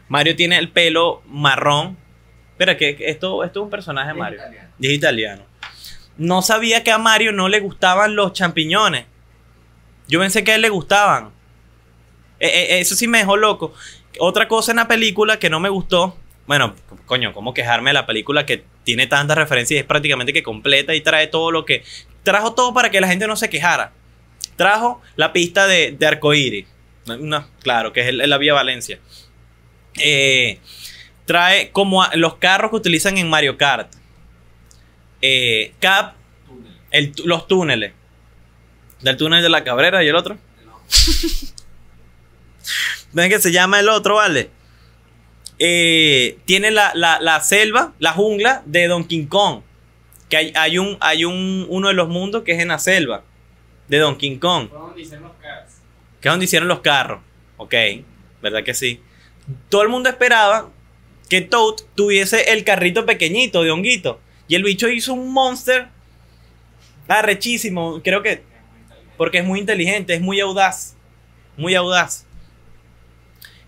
Mario 0.09 0.35
tiene 0.35 0.59
el 0.59 0.73
pelo 0.73 1.23
marrón. 1.25 1.97
Espera, 2.51 2.77
que 2.77 2.97
esto, 2.99 3.45
esto 3.45 3.61
es 3.61 3.65
un 3.65 3.71
personaje 3.71 4.09
de 4.09 4.15
Mario. 4.15 4.39
italiano. 4.41 4.69
Y 4.81 4.87
es 4.89 4.93
italiano. 4.95 5.48
No 6.19 6.43
sabía 6.43 6.85
que 6.85 6.91
a 6.91 6.99
Mario 6.99 7.33
no 7.33 7.49
le 7.49 7.61
gustaban 7.61 8.17
los 8.17 8.33
champiñones. 8.33 9.07
Yo 10.09 10.21
pensé 10.21 10.45
que 10.45 10.53
a 10.53 10.55
él 10.57 10.63
le 10.63 10.69
gustaban. 10.69 11.31
Eh, 12.41 12.49
eh, 12.49 12.81
eso 12.81 12.95
sí 12.95 13.07
me 13.07 13.19
dejó 13.19 13.37
loco. 13.37 13.73
Otra 14.19 14.49
cosa 14.49 14.73
en 14.73 14.77
la 14.77 14.89
película 14.89 15.39
que 15.39 15.49
no 15.49 15.61
me 15.61 15.69
gustó. 15.69 16.17
Bueno, 16.47 16.75
coño, 17.07 17.33
¿cómo 17.33 17.55
quejarme 17.55 17.91
de 17.91 17.95
la 17.95 18.07
película 18.07 18.45
que 18.47 18.65
tiene 18.85 19.07
tantas 19.07 19.37
referencias 19.37 19.77
y 19.77 19.81
es 19.81 19.87
prácticamente 19.87 20.33
que 20.33 20.43
completa 20.43 20.95
y 20.95 21.01
trae 21.01 21.27
todo 21.27 21.51
lo 21.51 21.65
que. 21.65 21.85
Trajo 22.23 22.55
todo 22.55 22.75
para 22.75 22.91
que 22.91 23.01
la 23.01 23.09
gente 23.09 23.27
no 23.27 23.37
se 23.37 23.49
quejara. 23.49 23.93
Trajo 24.57 25.01
la 25.17 25.33
pista 25.33 25.67
de, 25.67 25.93
de 25.93 26.07
arcoíris. 26.07 26.67
No, 27.07 27.47
claro, 27.63 27.93
que 27.93 28.09
es 28.09 28.15
la 28.15 28.39
vía 28.39 28.55
Valencia. 28.55 28.99
Eh, 29.99 30.59
trae 31.25 31.71
como 31.71 32.05
los 32.15 32.37
carros 32.37 32.71
que 32.71 32.77
utilizan 32.77 33.19
en 33.19 33.29
Mario 33.29 33.57
Kart. 33.57 33.93
Eh, 35.23 35.73
Cap, 35.81 36.15
el 36.91 37.13
los 37.25 37.47
túneles. 37.49 37.93
Del 39.01 39.17
túnel 39.17 39.43
de 39.43 39.49
la 39.49 39.65
Cabrera 39.65 40.03
y 40.05 40.09
el 40.09 40.17
otro. 40.17 40.37
¿Ven 43.13 43.31
que 43.31 43.39
se 43.41 43.53
llama 43.53 43.81
el 43.81 43.89
otro, 43.89 44.17
vale? 44.17 44.51
Eh, 45.59 46.39
tiene 46.45 46.71
la, 46.71 46.93
la- 46.95 47.19
la 47.21 47.41
selva, 47.41 47.95
la 47.99 48.13
jungla 48.13 48.63
de 48.67 48.87
Donkey 48.87 49.27
Kong. 49.27 49.63
Que 50.29 50.37
hay, 50.37 50.53
hay 50.55 50.79
un, 50.79 50.99
hay 51.01 51.25
un, 51.25 51.67
uno 51.69 51.89
de 51.89 51.95
los 51.95 52.09
mundos 52.09 52.43
que 52.43 52.53
es 52.53 52.61
en 52.61 52.69
la 52.69 52.79
selva 52.79 53.25
de 53.89 53.99
Donkey 53.99 54.37
Kong. 54.39 54.69
Fue 54.69 54.79
donde 54.79 55.01
hicieron 55.03 55.25
los 55.29 55.37
cars. 55.41 55.73
Que 56.21 56.29
es 56.29 56.33
donde 56.33 56.45
hicieron 56.45 56.69
los 56.69 56.81
carros. 56.81 57.21
Ok, 57.57 57.75
¿verdad 58.43 58.63
que 58.63 58.75
sí? 58.75 59.01
Todo 59.71 59.83
el 59.83 59.89
mundo 59.89 60.11
esperaba 60.11 60.69
que 61.31 61.41
Toad 61.41 61.77
tuviese 61.95 62.53
el 62.53 62.65
carrito 62.65 63.07
pequeñito 63.07 63.63
de 63.63 63.71
honguito. 63.71 64.21
Y 64.49 64.55
el 64.55 64.63
bicho 64.63 64.89
hizo 64.89 65.13
un 65.13 65.33
monster 65.33 65.89
arrechísimo. 67.07 68.01
Creo 68.03 68.23
que 68.23 68.43
porque 69.17 69.39
es 69.39 69.45
muy 69.45 69.61
inteligente, 69.61 70.15
es 70.15 70.21
muy 70.21 70.41
audaz. 70.41 70.97
Muy 71.57 71.75
audaz. 71.75 72.27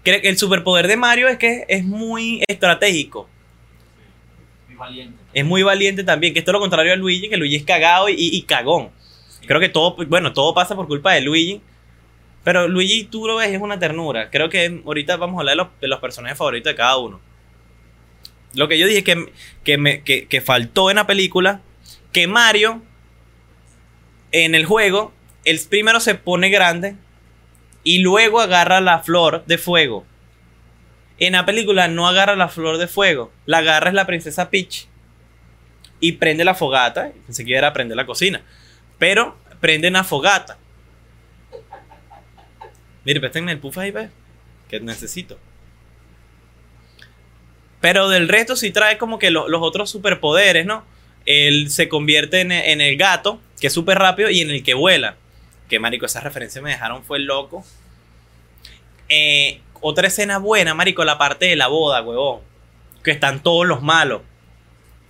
Creo 0.02 0.20
que 0.22 0.28
el 0.28 0.38
superpoder 0.38 0.88
de 0.88 0.96
Mario 0.96 1.28
es 1.28 1.36
que 1.36 1.66
es 1.68 1.84
muy 1.84 2.42
estratégico. 2.48 3.28
Muy 4.66 4.76
valiente. 4.76 5.22
Es 5.34 5.44
muy 5.44 5.62
valiente 5.62 6.04
también. 6.04 6.32
Que 6.32 6.38
esto 6.38 6.50
es 6.50 6.54
lo 6.54 6.60
contrario 6.60 6.92
a 6.92 6.96
Luigi, 6.96 7.28
que 7.28 7.36
Luigi 7.36 7.56
es 7.56 7.64
cagado 7.64 8.08
y, 8.08 8.14
y 8.16 8.42
cagón. 8.42 8.90
Creo 9.46 9.60
que 9.60 9.68
todo, 9.68 9.96
bueno, 10.06 10.32
todo 10.32 10.54
pasa 10.54 10.74
por 10.74 10.86
culpa 10.86 11.12
de 11.12 11.20
Luigi. 11.20 11.60
Pero 12.44 12.68
Luigi, 12.68 13.04
tú 13.04 13.26
lo 13.26 13.36
ves, 13.36 13.50
es 13.50 13.60
una 13.60 13.78
ternura. 13.78 14.30
Creo 14.30 14.48
que 14.48 14.80
ahorita 14.86 15.16
vamos 15.18 15.36
a 15.36 15.40
hablar 15.40 15.56
de 15.56 15.62
los, 15.64 15.80
de 15.80 15.88
los 15.88 16.00
personajes 16.00 16.38
favoritos 16.38 16.70
de 16.70 16.76
cada 16.76 16.96
uno. 16.96 17.20
Lo 18.54 18.68
que 18.68 18.78
yo 18.78 18.86
dije 18.86 19.04
que, 19.04 19.32
que, 19.64 20.26
que, 20.28 20.40
faltó 20.40 20.90
en 20.90 20.96
la 20.96 21.06
película, 21.06 21.60
que 22.12 22.26
Mario, 22.26 22.82
en 24.32 24.54
el 24.54 24.64
juego, 24.64 25.12
el 25.44 25.60
primero 25.68 26.00
se 26.00 26.16
pone 26.16 26.50
grande 26.50 26.96
y 27.84 27.98
luego 27.98 28.40
agarra 28.40 28.80
la 28.80 29.00
flor 29.00 29.44
de 29.46 29.58
fuego. 29.58 30.04
En 31.18 31.32
la 31.34 31.46
película 31.46 31.86
no 31.88 32.08
agarra 32.08 32.34
la 32.34 32.48
flor 32.48 32.78
de 32.78 32.88
fuego, 32.88 33.30
la 33.46 33.58
agarra 33.58 33.88
es 33.88 33.94
la 33.94 34.06
princesa 34.06 34.50
Peach 34.50 34.88
y 36.00 36.12
prende 36.12 36.44
la 36.44 36.54
fogata. 36.54 37.12
Pensé 37.26 37.44
que 37.44 37.54
era 37.54 37.72
prender 37.72 37.96
la 37.96 38.06
cocina, 38.06 38.42
pero 38.98 39.36
prende 39.60 39.88
una 39.88 40.02
fogata. 40.02 40.58
Mire, 43.04 43.20
préstenme 43.20 43.52
el 43.52 43.58
puff 43.58 43.78
ahí, 43.78 43.90
ve, 43.90 44.10
que 44.68 44.80
necesito. 44.80 45.38
Pero 47.80 48.08
del 48.08 48.28
resto 48.28 48.56
sí 48.56 48.70
trae 48.70 48.98
como 48.98 49.18
que 49.18 49.30
lo- 49.30 49.48
los 49.48 49.62
otros 49.62 49.90
superpoderes, 49.90 50.66
¿no? 50.66 50.84
Él 51.26 51.70
se 51.70 51.88
convierte 51.88 52.40
en, 52.40 52.52
en 52.52 52.80
el 52.80 52.96
gato, 52.96 53.40
que 53.60 53.68
es 53.68 53.72
súper 53.72 53.98
rápido, 53.98 54.30
y 54.30 54.40
en 54.40 54.50
el 54.50 54.62
que 54.62 54.74
vuela. 54.74 55.16
Que 55.68 55.78
marico, 55.78 56.06
esas 56.06 56.24
referencias 56.24 56.62
me 56.62 56.70
dejaron 56.70 57.04
fue 57.04 57.18
loco. 57.20 57.64
Eh, 59.08 59.60
otra 59.80 60.08
escena 60.08 60.38
buena, 60.38 60.74
marico, 60.74 61.04
la 61.04 61.16
parte 61.18 61.46
de 61.46 61.56
la 61.56 61.68
boda, 61.68 62.02
huevón. 62.02 62.40
Que 63.02 63.10
están 63.12 63.42
todos 63.42 63.66
los 63.66 63.80
malos. 63.82 64.22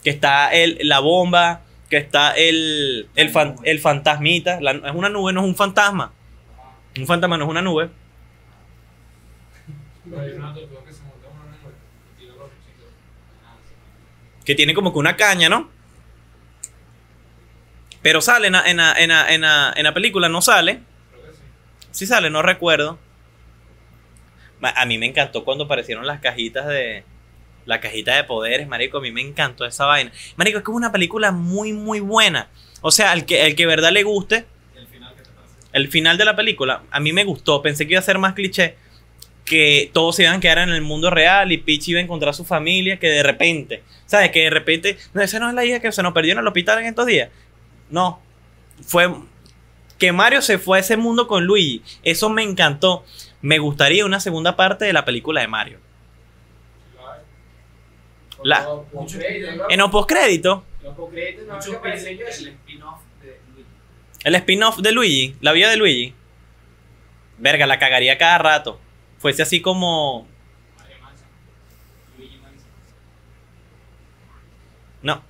Que 0.05 0.11
está 0.11 0.53
el, 0.53 0.79
la 0.83 1.01
bomba, 1.01 1.63
que 1.89 1.97
está 1.97 2.33
el, 2.33 3.09
el, 3.17 3.31
fan- 3.31 3.57
el 3.65 3.81
fantasmita. 3.81 4.61
La- 4.61 4.73
es 4.73 4.95
una 4.95 5.09
nube, 5.09 5.33
no 5.33 5.41
es 5.41 5.47
un 5.47 5.57
fantasma. 5.57 6.13
Un 6.99 7.07
fantasma 7.07 7.37
no 7.37 7.45
es 7.45 7.51
una 7.51 7.63
nube. 7.63 7.91
Pero 10.05 10.21
hay 10.23 10.31
una 10.33 10.55
tortuga 10.55 10.85
que 10.87 10.93
se 10.93 11.03
monta 11.03 11.27
en 11.29 11.37
una 11.37 11.57
nube 11.57 11.73
y 12.17 12.21
tira 12.21 12.35
los 12.35 12.51
bichitos. 12.51 12.89
Ah, 13.45 13.57
sí. 13.67 13.75
Que 14.51 14.57
tiene 14.57 14.75
como 14.75 14.93
que 14.93 14.99
una 14.99 15.15
caña, 15.15 15.49
¿no? 15.49 15.71
Pero 18.03 18.21
sale 18.21 18.49
en 18.49 18.53
la, 18.53 19.95
película, 19.95 20.29
no 20.29 20.43
sale. 20.43 20.81
Creo 21.13 21.23
que 21.23 21.33
sí. 21.37 21.43
Sí 21.93 22.07
sale, 22.07 22.31
no 22.31 22.43
recuerdo. 22.43 22.99
A 24.61 24.85
mí 24.87 24.99
me 24.99 25.07
encantó 25.07 25.45
cuando 25.45 25.65
aparecieron 25.65 26.05
las 26.05 26.21
cajitas 26.21 26.67
de... 26.67 27.05
La 27.65 27.81
cajita 27.81 28.17
de 28.17 28.25
poderes, 28.25 28.67
marico. 28.67 28.99
A 28.99 29.01
mí 29.01 29.13
me 29.13 29.21
encantó 29.21 29.65
esa 29.65 29.87
vaina. 29.87 30.11
Marico, 30.35 30.59
es 30.59 30.65
como 30.65 30.79
una 30.79 30.91
película 30.91 31.31
muy, 31.31 31.73
muy 31.73 32.01
buena. 32.01 32.49
O 32.81 32.91
sea, 32.91 33.13
el 33.13 33.27
que, 33.27 33.47
el 33.47 33.55
que 33.55 33.67
verdad 33.67 33.93
le 33.93 34.03
guste, 34.03 34.47
¿Y 34.75 34.79
el 34.79 34.89
final 34.89 35.15
qué 35.15 35.23
te 35.23 35.31
el 35.79 35.87
final 35.87 36.19
de 36.19 36.25
la 36.25 36.35
película, 36.35 36.83
a 36.91 36.99
mí 36.99 37.13
me 37.13 37.23
gustó. 37.23 37.63
Pensé 37.63 37.87
que 37.87 37.93
iba 37.93 38.01
a 38.01 38.03
ser 38.03 38.19
más 38.19 38.35
cliché. 38.35 38.75
Que 39.45 39.91
todos 39.93 40.17
se 40.17 40.23
iban 40.23 40.37
a 40.37 40.41
quedar 40.41 40.59
en 40.59 40.71
el 40.71 40.83
mundo 40.83 41.11
real 41.11 41.51
y 41.53 41.59
Peach 41.59 41.89
iba 41.89 42.01
a 42.01 42.03
encontrar 42.03 42.31
a 42.31 42.35
su 42.35 42.45
familia. 42.45 42.99
Que 42.99 43.09
de 43.09 43.23
repente, 43.23 43.83
¿sabes? 44.07 44.31
Que 44.31 44.45
de 44.45 44.51
repente, 44.51 44.99
no, 45.13 45.23
esa 45.23 45.39
no 45.39 45.49
es 45.49 45.55
la 45.55 45.65
hija 45.65 45.81
que 45.81 45.93
se 45.93 46.03
nos 46.03 46.13
perdió 46.13 46.33
en 46.33 46.39
el 46.39 46.47
hospital 46.47 46.79
en 46.81 46.87
estos 46.87 47.07
días. 47.07 47.31
No. 47.91 48.21
Fue 48.83 49.09
que 49.99 50.13
Mario 50.13 50.41
se 50.41 50.59
fue 50.59 50.79
a 50.79 50.81
ese 50.81 50.97
mundo 50.97 51.27
con 51.27 51.45
Luigi. 51.45 51.83
Eso 52.03 52.31
me 52.31 52.43
encantó. 52.43 53.05
Me 53.43 53.59
gustaría 53.59 54.05
una 54.05 54.21
segunda 54.21 54.57
parte 54.57 54.85
de 54.85 54.93
la 54.93 55.05
película 55.05 55.41
de 55.41 55.49
Mario. 55.49 55.79
La-. 58.43 58.67
En 59.69 59.79
los 59.79 59.91
postcréditos, 59.91 60.63
el 64.25 64.35
spin-off 64.35 64.79
de 64.79 64.93
Luigi, 64.93 65.37
la 65.41 65.53
vida 65.53 65.71
de 65.71 65.77
Luigi. 65.77 66.15
Verga, 67.39 67.67
la 67.67 67.79
cagaría 67.79 68.19
cada 68.19 68.39
rato. 68.39 68.81
Fuese 69.21 69.43
así 69.43 69.61
como. 69.61 70.27
No. 75.03 75.23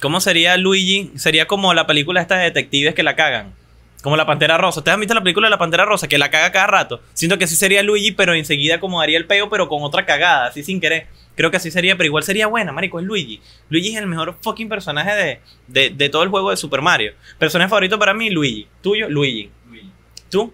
¿Cómo 0.00 0.20
sería 0.20 0.56
Luigi? 0.56 1.12
Sería 1.16 1.46
como 1.46 1.74
la 1.74 1.86
película 1.86 2.22
esta 2.22 2.36
de 2.36 2.44
detectives 2.44 2.94
que 2.94 3.02
la 3.02 3.16
cagan. 3.16 3.54
Como 4.02 4.16
la 4.16 4.24
Pantera 4.24 4.56
Rosa. 4.56 4.80
¿Ustedes 4.80 4.94
han 4.94 5.00
visto 5.00 5.12
la 5.12 5.22
película 5.22 5.46
de 5.46 5.50
la 5.50 5.58
Pantera 5.58 5.84
Rosa? 5.84 6.08
Que 6.08 6.16
la 6.16 6.30
caga 6.30 6.52
cada 6.52 6.66
rato. 6.66 7.02
Siento 7.12 7.36
que 7.36 7.44
así 7.44 7.54
sería 7.54 7.82
Luigi, 7.82 8.12
pero 8.12 8.32
enseguida 8.32 8.80
como 8.80 8.98
daría 8.98 9.18
el 9.18 9.26
peo, 9.26 9.50
pero 9.50 9.68
con 9.68 9.82
otra 9.82 10.06
cagada, 10.06 10.46
así 10.46 10.62
sin 10.62 10.80
querer. 10.80 11.06
Creo 11.34 11.50
que 11.50 11.58
así 11.58 11.70
sería, 11.70 11.98
pero 11.98 12.06
igual 12.06 12.24
sería 12.24 12.46
buena, 12.46 12.72
marico. 12.72 12.98
Es 12.98 13.04
Luigi. 13.04 13.42
Luigi 13.68 13.90
es 13.90 13.96
el 13.98 14.06
mejor 14.06 14.38
fucking 14.40 14.70
personaje 14.70 15.14
de, 15.14 15.40
de, 15.66 15.90
de 15.90 16.08
todo 16.08 16.22
el 16.22 16.30
juego 16.30 16.48
de 16.48 16.56
Super 16.56 16.80
Mario. 16.80 17.12
Personaje 17.38 17.68
favorito 17.68 17.98
para 17.98 18.14
mí, 18.14 18.30
Luigi. 18.30 18.66
Tuyo, 18.80 19.10
Luigi. 19.10 19.50
Luigi. 19.68 19.90
¿Tú? 20.30 20.50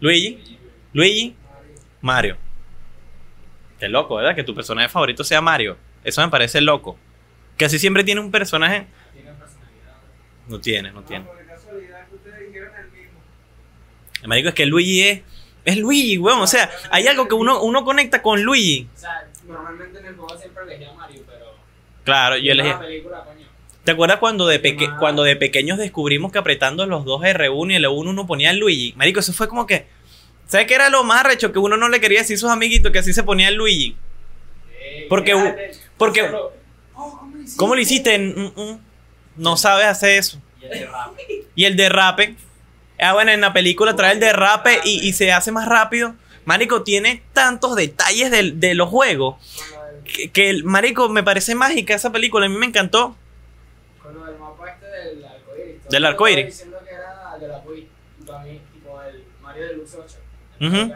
Luigi. 0.00 0.30
Luigi. 0.30 0.59
Luigi. 0.92 1.36
Mario. 2.00 2.36
Qué 3.78 3.88
loco, 3.88 4.16
¿verdad? 4.16 4.34
Que 4.34 4.44
tu 4.44 4.54
personaje 4.54 4.88
favorito 4.88 5.24
sea 5.24 5.40
Mario. 5.40 5.76
Eso 6.04 6.20
me 6.22 6.28
parece 6.28 6.60
loco. 6.60 6.98
Que 7.56 7.66
así 7.66 7.78
siempre 7.78 8.04
tiene 8.04 8.20
un 8.20 8.30
personaje. 8.30 8.86
Tiene 9.12 9.30
personalidad. 9.32 9.96
No 10.48 10.60
tiene, 10.60 10.92
no 10.92 11.02
tiene. 11.02 11.24
el 14.22 14.28
marico 14.28 14.48
es 14.48 14.54
que 14.54 14.66
Luigi 14.66 15.02
es. 15.02 15.20
Es 15.64 15.76
Luigi, 15.76 16.16
weón. 16.18 16.40
O 16.40 16.46
sea, 16.46 16.70
hay 16.90 17.06
algo 17.06 17.28
que 17.28 17.34
uno, 17.34 17.62
uno 17.62 17.84
conecta 17.84 18.22
con 18.22 18.42
Luigi. 18.42 18.88
O 18.94 18.98
sea, 18.98 19.28
normalmente 19.46 19.98
en 19.98 20.06
el 20.06 20.16
juego 20.16 20.38
siempre 20.38 20.62
elegía 20.64 20.90
a 20.90 20.94
Mario, 20.94 21.22
pero. 21.26 21.54
Claro, 22.04 22.36
yo 22.38 22.52
elegí. 22.52 22.70
¿Te 23.84 23.92
acuerdas 23.92 24.18
cuando 24.18 24.46
de, 24.46 24.58
peque- 24.58 24.90
cuando 24.98 25.22
de 25.22 25.36
pequeños 25.36 25.78
descubrimos 25.78 26.32
que 26.32 26.38
apretando 26.38 26.84
los 26.86 27.04
dos 27.04 27.22
R1 27.22 27.72
y 27.72 27.76
L1 27.76 28.08
uno 28.08 28.26
ponía 28.26 28.50
a 28.50 28.52
Luigi? 28.54 28.94
Marico, 28.96 29.20
eso 29.20 29.32
fue 29.32 29.48
como 29.48 29.66
que. 29.66 29.86
¿Sabes 30.50 30.66
qué 30.66 30.74
era 30.74 30.88
lo 30.90 31.04
más 31.04 31.20
arrecho? 31.24 31.52
Que 31.52 31.58
uno 31.60 31.76
no 31.76 31.88
le 31.88 32.00
quería 32.00 32.18
decir 32.18 32.36
a 32.36 32.40
sus 32.40 32.50
amiguitos 32.50 32.90
que 32.92 32.98
así 32.98 33.12
se 33.12 33.22
ponía 33.22 33.48
el 33.48 33.54
Luigi. 33.54 33.96
Porque- 35.08 35.32
porque- 35.96 36.30
¿cómo 37.56 37.74
lo 37.74 37.80
hiciste? 37.80 38.18
No 39.36 39.56
sabes 39.56 39.86
hacer 39.86 40.18
eso. 40.18 40.40
Y 41.54 41.64
el 41.64 41.76
derrape. 41.76 42.34
Ah, 43.00 43.12
bueno, 43.14 43.30
en 43.30 43.40
la 43.40 43.52
película 43.52 43.94
trae 43.96 44.12
el 44.12 44.20
derrape 44.20 44.80
y, 44.84 45.06
y 45.08 45.12
se 45.12 45.32
hace 45.32 45.52
más 45.52 45.66
rápido. 45.68 46.14
Marico, 46.44 46.82
tiene 46.82 47.22
tantos 47.32 47.76
detalles 47.76 48.30
de, 48.30 48.74
los 48.74 48.88
juegos 48.88 49.36
que, 50.04 50.30
que 50.30 50.50
el 50.50 50.64
marico 50.64 51.08
me 51.08 51.22
parece 51.22 51.54
mágica 51.54 51.94
esa 51.94 52.10
película, 52.10 52.46
a 52.46 52.48
mí 52.48 52.56
me 52.56 52.66
encantó. 52.66 53.16
Con 54.02 54.14
lo 54.14 54.24
del 54.24 54.36
mapa 54.38 54.68
este 54.70 54.86
del 54.86 55.24
arcoíris. 55.24 55.88
Del 55.88 56.04
arcoíris. 56.04 56.46
diciendo 56.46 56.78
que 56.84 56.90
era 56.94 57.36
de 57.38 57.46
la 57.48 57.58
Wii. 57.58 57.88
Y 58.20 58.24
para 58.26 58.38
mí, 58.42 58.60
tipo 58.74 59.00
el 59.02 59.22
Mario 59.42 59.66
Deluxe 59.68 59.94
8. 59.94 60.16
8. 60.60 60.92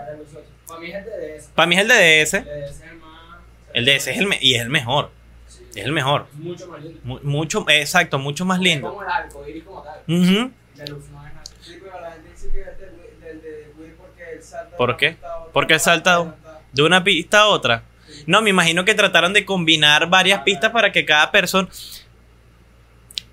Para 0.66 0.80
mí 0.80 0.86
es 0.90 0.94
el 0.96 1.04
de 1.04 1.34
DS. 1.38 1.48
Para 1.54 1.66
mí 1.66 1.74
es 1.76 1.80
el 1.82 1.88
de 1.88 1.94
DS. 1.94 2.34
El 2.34 2.48
es 2.64 2.80
el 2.80 2.96
más. 2.98 3.38
El 3.72 3.84
DS 3.84 4.10
es 4.10 4.18
el 4.18 4.26
me- 4.26 4.38
y 4.40 4.54
es 4.54 4.62
el 4.62 4.70
mejor. 4.70 5.10
Sí. 5.48 5.62
Es 5.76 5.84
el 5.84 5.92
mejor. 5.92 6.26
Es 6.32 6.38
mucho 6.38 6.66
más 6.68 6.82
lindo. 6.82 7.00
Mu- 7.04 7.20
mucho, 7.22 7.64
exacto, 7.68 8.18
mucho 8.18 8.44
más 8.44 8.58
Es 8.58 8.64
lindo. 8.64 8.88
como 8.90 9.02
el 9.02 9.08
arcoíris 9.08 9.64
como 9.64 9.82
tal. 9.82 10.00
Ujú. 10.08 10.50
Deluxe 10.74 11.10
no 11.10 11.26
es 11.26 11.32
nada. 11.34 11.42
Sí, 11.60 11.78
pero 11.82 12.00
la 12.00 12.12
gente 12.12 12.30
dice 12.30 12.50
que 12.50 12.60
es 12.60 12.78
del 12.78 12.90
Wii- 12.90 13.18
del 13.24 13.42
de 13.42 13.72
Wii 13.78 13.90
porque 13.96 14.32
él 14.34 14.42
salta. 14.42 14.76
¿Por 14.76 14.96
qué? 14.96 15.16
Porque 15.52 15.74
él 15.74 15.80
salta- 15.80 16.34
De 16.72 16.82
una 16.82 17.04
pista 17.04 17.40
a 17.42 17.46
otra. 17.46 17.84
No, 18.26 18.42
me 18.42 18.50
imagino 18.50 18.84
que 18.84 18.94
trataron 18.94 19.32
de 19.32 19.44
combinar 19.44 20.08
varias 20.10 20.40
pistas 20.42 20.70
para 20.72 20.90
que 20.92 21.04
cada 21.04 21.30
persona. 21.30 21.68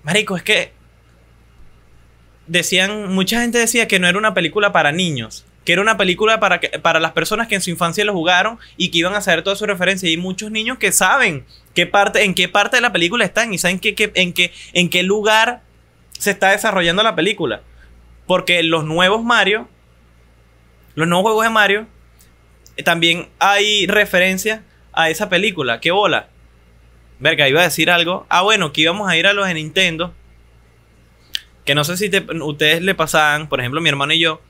Marico, 0.04 0.36
es 0.36 0.42
que. 0.42 0.72
Decían. 2.46 3.12
Mucha 3.12 3.40
gente 3.40 3.58
decía 3.58 3.86
que 3.88 3.98
no 3.98 4.08
era 4.08 4.18
una 4.18 4.34
película 4.34 4.72
para 4.72 4.92
niños. 4.92 5.44
Que 5.64 5.72
era 5.74 5.82
una 5.82 5.96
película 5.96 6.40
para, 6.40 6.58
que, 6.60 6.68
para 6.80 6.98
las 6.98 7.12
personas 7.12 7.46
que 7.46 7.54
en 7.54 7.60
su 7.60 7.70
infancia 7.70 8.04
lo 8.04 8.12
jugaron 8.12 8.58
y 8.76 8.90
que 8.90 8.98
iban 8.98 9.14
a 9.14 9.20
saber 9.20 9.42
toda 9.42 9.54
su 9.56 9.64
referencia. 9.66 10.08
Y 10.08 10.12
hay 10.12 10.16
muchos 10.18 10.50
niños 10.50 10.78
que 10.78 10.90
saben 10.92 11.44
qué 11.74 11.86
parte, 11.86 12.24
en 12.24 12.34
qué 12.34 12.48
parte 12.48 12.76
de 12.76 12.80
la 12.80 12.92
película 12.92 13.24
están 13.24 13.54
y 13.54 13.58
saben 13.58 13.78
qué, 13.78 13.94
en, 14.14 14.32
qué, 14.32 14.52
en 14.72 14.90
qué 14.90 15.02
lugar 15.04 15.62
se 16.18 16.30
está 16.32 16.50
desarrollando 16.50 17.02
la 17.02 17.14
película. 17.14 17.62
Porque 18.26 18.62
los 18.64 18.84
nuevos 18.84 19.22
Mario, 19.22 19.68
los 20.94 21.06
nuevos 21.06 21.24
juegos 21.24 21.44
de 21.44 21.50
Mario, 21.50 21.86
eh, 22.76 22.82
también 22.82 23.28
hay 23.38 23.86
referencias 23.86 24.60
a 24.92 25.10
esa 25.10 25.28
película. 25.28 25.80
¿Qué 25.80 25.90
bola? 25.92 26.28
Verga, 27.20 27.48
iba 27.48 27.60
a 27.60 27.64
decir 27.64 27.88
algo. 27.90 28.26
Ah, 28.28 28.42
bueno, 28.42 28.72
que 28.72 28.80
íbamos 28.80 29.08
a 29.08 29.16
ir 29.16 29.26
a 29.28 29.32
los 29.32 29.46
de 29.46 29.54
Nintendo. 29.54 30.12
Que 31.64 31.74
no 31.76 31.84
sé 31.84 31.96
si 31.96 32.10
te- 32.10 32.26
ustedes 32.42 32.82
le 32.82 32.94
pasaban, 32.96 33.48
por 33.48 33.60
ejemplo, 33.60 33.80
mi 33.80 33.88
hermano 33.88 34.12
y 34.12 34.18
yo. 34.18 34.40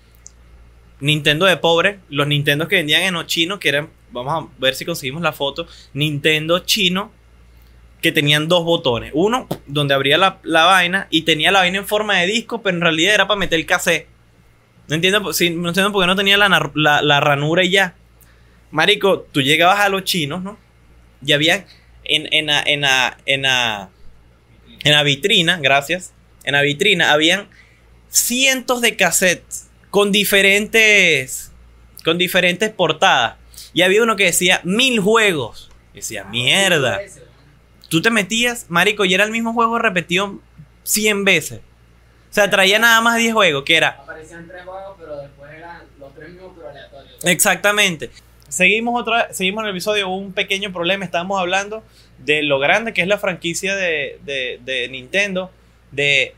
Nintendo 1.02 1.46
de 1.46 1.56
pobre, 1.56 1.98
los 2.08 2.26
Nintendos 2.26 2.68
que 2.68 2.76
vendían 2.76 3.02
en 3.02 3.14
los 3.14 3.26
chinos, 3.26 3.58
que 3.58 3.68
eran, 3.68 3.90
vamos 4.12 4.32
a 4.32 4.60
ver 4.60 4.74
si 4.74 4.84
conseguimos 4.84 5.20
la 5.20 5.32
foto, 5.32 5.66
Nintendo 5.92 6.60
chino, 6.60 7.10
que 8.00 8.12
tenían 8.12 8.48
dos 8.48 8.64
botones. 8.64 9.10
Uno 9.14 9.46
donde 9.66 9.94
abría 9.94 10.16
la, 10.16 10.38
la 10.44 10.64
vaina 10.64 11.08
y 11.10 11.22
tenía 11.22 11.50
la 11.50 11.58
vaina 11.60 11.78
en 11.78 11.86
forma 11.86 12.18
de 12.20 12.26
disco, 12.26 12.62
pero 12.62 12.76
en 12.76 12.82
realidad 12.82 13.14
era 13.14 13.26
para 13.26 13.38
meter 13.38 13.58
el 13.58 13.66
cassette. 13.66 14.06
No 14.88 14.94
entiendo, 14.94 15.20
no 15.20 15.28
entiendo 15.68 15.92
por 15.92 16.02
qué 16.02 16.06
no 16.06 16.16
tenía 16.16 16.36
la, 16.36 16.70
la- 16.74 17.02
la 17.02 17.20
ranura 17.20 17.64
y 17.64 17.70
ya. 17.70 17.94
Marico, 18.70 19.20
tú 19.32 19.42
llegabas 19.42 19.80
a 19.80 19.88
los 19.88 20.04
chinos, 20.04 20.42
¿no? 20.42 20.56
Y 21.24 21.32
había 21.32 21.66
en, 22.04 22.28
en, 22.32 22.46
la, 22.46 22.62
en, 22.64 22.80
la, 22.80 23.18
en, 23.26 23.42
la, 23.42 23.90
en 24.84 24.92
la 24.92 25.02
vitrina, 25.02 25.58
gracias, 25.60 26.12
en 26.44 26.52
la 26.54 26.62
vitrina 26.62 27.12
habían 27.12 27.48
cientos 28.08 28.80
de 28.80 28.96
cassettes 28.96 29.68
con 29.92 30.11
diferentes, 30.11 31.52
con 32.05 32.18
diferentes 32.18 32.70
portadas. 32.70 33.37
Y 33.74 33.83
había 33.83 34.02
uno 34.02 34.16
que 34.16 34.24
decía 34.24 34.61
mil 34.64 34.98
juegos. 35.00 35.70
Y 35.92 35.96
decía, 35.98 36.24
mierda. 36.24 36.98
Tú 37.88 38.00
te 38.02 38.11
metías, 38.11 38.66
marico, 38.70 39.05
y 39.05 39.12
era 39.14 39.24
el 39.24 39.31
mismo 39.31 39.52
juego 39.52 39.78
repetido 39.78 40.40
100 40.85 41.24
veces. 41.24 41.61
O 42.31 42.35
sea, 42.35 42.48
traía 42.48 42.78
nada 42.78 43.00
más 43.02 43.18
10 43.18 43.35
juegos, 43.35 43.64
que 43.64 43.76
era 43.76 43.90
Aparecían 43.90 44.48
tres 44.48 44.62
juegos, 44.64 44.96
pero 44.98 45.16
después 45.18 45.52
eran 45.52 45.83
los 46.00 46.14
tres 46.14 46.31
mismos, 46.31 46.52
pero 46.57 46.70
aleatorios. 46.70 47.22
Exactamente. 47.24 48.11
Seguimos 48.48 48.98
otra 48.98 49.33
seguimos 49.35 49.62
en 49.62 49.66
el 49.68 49.74
episodio, 49.74 50.09
hubo 50.09 50.16
un 50.16 50.33
pequeño 50.33 50.72
problema, 50.72 51.05
estábamos 51.05 51.38
hablando 51.38 51.83
de 52.18 52.42
lo 52.42 52.59
grande 52.59 52.94
que 52.94 53.02
es 53.02 53.09
la 53.09 53.18
franquicia 53.18 53.76
de, 53.76 54.18
de- 54.24 54.59
de 54.64 54.88
Nintendo, 54.88 55.50
de, 55.90 56.35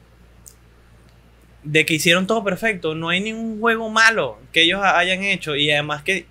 de 1.64 1.84
que 1.86 1.94
hicieron 1.94 2.26
todo 2.26 2.44
perfecto, 2.44 2.94
no 2.94 3.08
hay 3.08 3.20
ningún 3.20 3.58
juego 3.60 3.88
malo 3.90 4.38
que 4.52 4.62
ellos 4.62 4.80
ha- 4.82 4.98
hayan 4.98 5.22
hecho 5.24 5.56
y 5.56 5.70
además 5.70 6.02
que 6.02 6.26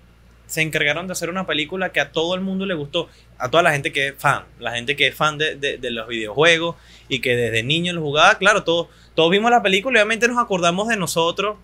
se 0.46 0.62
encargaron 0.62 1.06
de 1.06 1.12
hacer 1.12 1.28
una 1.30 1.46
película 1.46 1.90
que 1.90 2.00
a 2.00 2.12
todo 2.12 2.34
el 2.34 2.40
mundo 2.40 2.66
le 2.66 2.74
gustó, 2.74 3.08
a 3.38 3.50
toda 3.50 3.62
la 3.62 3.72
gente 3.72 3.92
que 3.92 4.08
es 4.08 4.14
fan, 4.16 4.44
la 4.60 4.72
gente 4.72 4.94
que 4.94 5.08
es 5.08 5.14
fan 5.14 5.36
de, 5.38 5.56
de- 5.56 5.78
de 5.78 5.90
los 5.90 6.06
videojuegos 6.06 6.76
y 7.08 7.20
que 7.20 7.34
desde 7.34 7.62
niño 7.62 7.92
lo 7.92 8.00
jugaba, 8.02 8.36
claro, 8.38 8.62
todos, 8.62 8.88
todos 9.14 9.30
vimos 9.30 9.50
la 9.50 9.62
película 9.62 9.98
y 9.98 10.02
obviamente 10.02 10.28
nos 10.28 10.38
acordamos 10.38 10.86
de 10.88 10.96
nosotros 10.96 11.56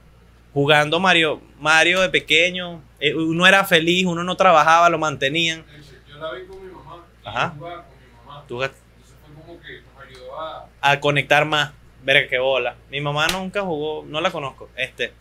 jugando 0.52 0.98
Mario, 0.98 1.40
Mario 1.60 2.00
de 2.00 2.08
pequeño, 2.08 2.82
eh, 2.98 3.14
uno 3.14 3.46
era 3.46 3.64
feliz, 3.64 4.04
uno 4.06 4.24
no 4.24 4.36
trabajaba, 4.36 4.88
lo 4.90 4.98
mantenían. 4.98 5.64
Yo 6.08 6.16
la 6.18 6.32
vi 6.32 6.44
con 6.46 6.66
mi 6.66 6.72
mamá. 6.72 7.04
Ajá. 7.24 7.52
yo 7.54 7.58
jugaba 7.60 7.84
con 7.84 7.94
mi 7.98 8.26
mamá. 8.26 8.44
Tú 8.48 8.58
gas- 8.58 8.72
Entonces 8.96 9.16
fue 9.24 9.34
como 9.44 9.60
que 9.60 9.80
nos 9.82 10.04
ayudó 10.06 10.40
a. 10.40 10.68
a 10.80 11.00
conectar 11.00 11.44
más. 11.44 11.72
Verga, 12.02 12.28
qué 12.28 12.38
bola. 12.38 12.76
Mi 12.90 13.00
mamá 13.00 13.26
nunca 13.28 13.62
jugó, 13.62 14.04
no 14.08 14.20
la 14.20 14.30
conozco. 14.30 14.70
Este. 14.76 15.12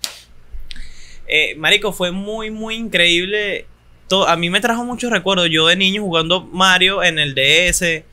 Eh, 1.27 1.55
marico, 1.55 1.91
fue 1.91 2.11
muy, 2.11 2.51
muy 2.51 2.75
increíble. 2.75 3.65
Todo, 4.07 4.27
a 4.27 4.35
mí 4.35 4.49
me 4.49 4.61
trajo 4.61 4.83
muchos 4.85 5.11
recuerdos. 5.11 5.49
Yo 5.49 5.67
de 5.67 5.75
niño 5.75 6.01
jugando 6.01 6.41
Mario 6.41 7.03
en 7.03 7.19
el 7.19 7.35
DS, 7.35 8.03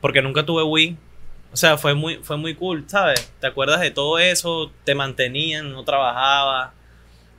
porque 0.00 0.22
nunca 0.22 0.46
tuve 0.46 0.62
Wii. 0.62 0.96
O 1.52 1.56
sea, 1.56 1.76
fue 1.76 1.94
muy, 1.94 2.16
fue 2.22 2.38
muy 2.38 2.54
cool, 2.54 2.84
¿sabes? 2.86 3.30
¿Te 3.40 3.46
acuerdas 3.46 3.80
de 3.80 3.90
todo 3.90 4.18
eso? 4.18 4.72
Te 4.84 4.94
mantenían, 4.94 5.70
no 5.72 5.84
trabajaba, 5.84 6.72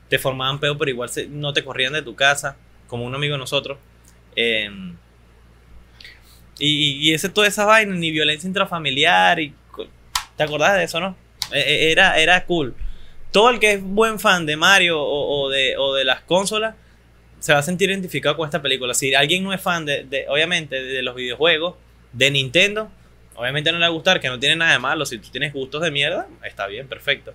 te 0.07 0.19
formaban 0.19 0.59
pedo, 0.59 0.77
pero 0.77 0.91
igual 0.91 1.09
se- 1.09 1.25
no 1.27 1.51
te 1.53 1.63
corrían 1.63 1.93
de 1.93 2.03
tu 2.03 2.13
casa, 2.13 2.55
como 2.87 3.05
un 3.05 3.15
amigo 3.15 3.33
de 3.33 3.39
nosotros. 3.39 3.79
Em, 4.35 4.95
y, 6.59 7.09
y 7.09 7.13
ese, 7.13 7.29
toda 7.29 7.47
esa 7.47 7.65
vaina, 7.65 7.95
ni 7.95 8.11
violencia 8.11 8.47
intrafamiliar. 8.47 9.39
¿Te 10.43 10.49
acordás 10.49 10.77
de 10.77 10.83
eso, 10.83 10.99
no? 10.99 11.15
E- 11.51 11.59
e- 11.59 11.91
Era, 11.91 12.17
era 12.19 12.45
cool. 12.45 12.75
Todo 13.31 13.49
el 13.49 13.59
que 13.59 13.73
es 13.73 13.81
buen 13.83 14.19
fan 14.19 14.45
de 14.45 14.55
Mario 14.55 15.01
o, 15.01 15.49
de, 15.49 15.75
o 15.77 15.93
de 15.95 16.05
las 16.05 16.21
consolas 16.21 16.75
se 17.39 17.51
va 17.53 17.59
a 17.59 17.63
sentir 17.63 17.89
identificado 17.89 18.37
con 18.37 18.45
esta 18.45 18.61
película. 18.61 18.93
Si 18.93 19.13
alguien 19.15 19.43
no 19.43 19.51
es 19.53 19.59
fan 19.61 19.85
de, 19.85 20.25
obviamente, 20.29 20.81
de 20.81 21.01
los 21.01 21.15
videojuegos, 21.15 21.75
de 22.13 22.29
Nintendo, 22.31 22.89
obviamente 23.35 23.71
no 23.71 23.79
le 23.79 23.83
va 23.83 23.87
a 23.87 23.89
gustar, 23.89 24.19
que 24.19 24.27
no 24.29 24.39
tiene 24.39 24.55
nada 24.55 24.73
de 24.73 24.79
malo. 24.79 25.05
Si 25.05 25.17
tú 25.17 25.29
tienes 25.29 25.51
gustos 25.51 25.81
de 25.81 25.89
mierda, 25.91 26.27
está 26.43 26.67
bien, 26.67 26.87
perfecto. 26.87 27.33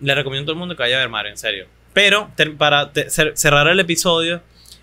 Le 0.00 0.14
recomiendo 0.14 0.44
a 0.44 0.46
todo 0.46 0.52
el 0.54 0.58
mundo 0.58 0.76
que 0.76 0.82
vaya 0.82 0.96
a 0.96 1.00
ver 1.00 1.08
Mario, 1.08 1.30
en 1.32 1.38
serio. 1.38 1.66
Pero 1.92 2.30
para 2.58 2.90
cerrar 3.34 3.68
el 3.68 3.80
episodio, 3.80 4.42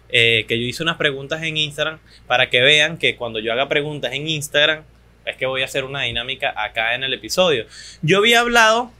eh, 0.09 0.45
que 0.47 0.59
yo 0.59 0.65
hice 0.65 0.83
unas 0.83 0.97
preguntas 0.97 1.41
en 1.43 1.57
Instagram 1.57 1.99
para 2.27 2.49
que 2.49 2.61
vean 2.61 2.97
que 2.97 3.15
cuando 3.15 3.39
yo 3.39 3.51
haga 3.51 3.67
preguntas 3.67 4.13
en 4.13 4.27
Instagram 4.27 4.83
es 5.25 5.37
que 5.37 5.45
voy 5.45 5.61
a 5.61 5.65
hacer 5.65 5.85
una 5.85 6.01
dinámica 6.01 6.53
acá 6.55 6.95
en 6.95 7.03
el 7.03 7.13
episodio. 7.13 7.65
Yo 8.01 8.17
había 8.17 8.41
hablado, 8.41 8.91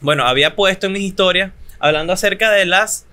bueno, 0.00 0.26
había 0.26 0.54
puesto 0.54 0.86
en 0.86 0.92
mis 0.92 1.02
historias 1.02 1.52
hablando 1.78 2.12
acerca 2.12 2.50
de 2.50 2.66
las 2.66 3.06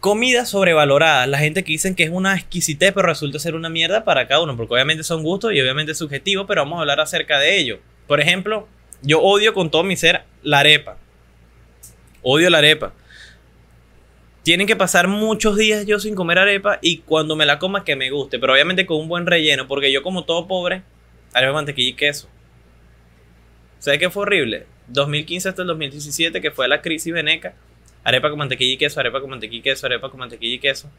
comidas 0.00 0.50
sobrevaloradas. 0.50 1.28
La 1.28 1.38
gente 1.38 1.64
que 1.64 1.72
dicen 1.72 1.94
que 1.94 2.04
es 2.04 2.10
una 2.10 2.34
exquisitez, 2.34 2.92
pero 2.92 3.08
resulta 3.08 3.38
ser 3.38 3.54
una 3.54 3.68
mierda 3.68 4.04
para 4.04 4.28
cada 4.28 4.42
uno, 4.42 4.56
porque 4.56 4.74
obviamente 4.74 5.02
son 5.02 5.22
gustos 5.22 5.52
y 5.52 5.60
obviamente 5.60 5.92
es 5.92 5.98
subjetivo, 5.98 6.46
pero 6.46 6.62
vamos 6.62 6.78
a 6.78 6.80
hablar 6.82 7.00
acerca 7.00 7.38
de 7.38 7.58
ello. 7.58 7.80
Por 8.06 8.20
ejemplo, 8.20 8.68
yo 9.02 9.20
odio 9.20 9.54
con 9.54 9.70
todo 9.70 9.82
mi 9.82 9.96
ser 9.96 10.22
la 10.42 10.60
arepa. 10.60 10.96
Odio 12.22 12.50
la 12.50 12.58
arepa. 12.58 12.92
Tienen 14.42 14.66
que 14.66 14.76
pasar 14.76 15.08
muchos 15.08 15.56
días 15.56 15.84
yo 15.84 15.98
sin 15.98 16.14
comer 16.14 16.38
arepa 16.38 16.78
y 16.80 16.98
cuando 16.98 17.36
me 17.36 17.44
la 17.44 17.58
coma 17.58 17.84
que 17.84 17.96
me 17.96 18.10
guste, 18.10 18.38
pero 18.38 18.54
obviamente 18.54 18.86
con 18.86 18.96
un 18.96 19.08
buen 19.08 19.26
relleno, 19.26 19.68
porque 19.68 19.92
yo 19.92 20.02
como 20.02 20.24
todo 20.24 20.46
pobre, 20.46 20.82
arepa, 21.32 21.52
mantequilla 21.52 21.90
y 21.90 21.94
queso. 21.94 22.28
¿Sabes 23.78 24.00
qué 24.00 24.10
fue 24.10 24.22
horrible? 24.22 24.66
2015 24.88 25.48
hasta 25.50 25.62
el 25.62 25.68
2017, 25.68 26.40
que 26.40 26.50
fue 26.50 26.66
la 26.68 26.80
crisis 26.82 27.12
veneca, 27.12 27.54
arepa 28.04 28.30
con 28.30 28.38
mantequilla 28.38 28.74
y 28.74 28.76
queso, 28.76 29.00
arepa 29.00 29.20
con 29.20 29.30
mantequilla 29.30 29.60
y 29.60 29.62
queso, 29.62 29.86
arepa 29.86 30.10
con 30.10 30.18
mantequilla 30.20 30.54
y 30.54 30.58
queso. 30.58 30.90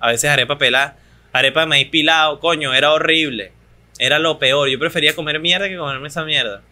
A 0.00 0.08
veces 0.08 0.30
arepa 0.30 0.58
pelada, 0.58 0.96
arepa 1.32 1.60
de 1.60 1.66
maíz 1.66 1.88
pilado, 1.88 2.40
coño, 2.40 2.72
era 2.74 2.92
horrible. 2.92 3.52
Era 3.98 4.18
lo 4.18 4.38
peor. 4.38 4.68
Yo 4.68 4.78
prefería 4.78 5.14
comer 5.14 5.40
mierda 5.40 5.68
que 5.68 5.76
comerme 5.76 6.08
esa 6.08 6.24
mierda. 6.24 6.62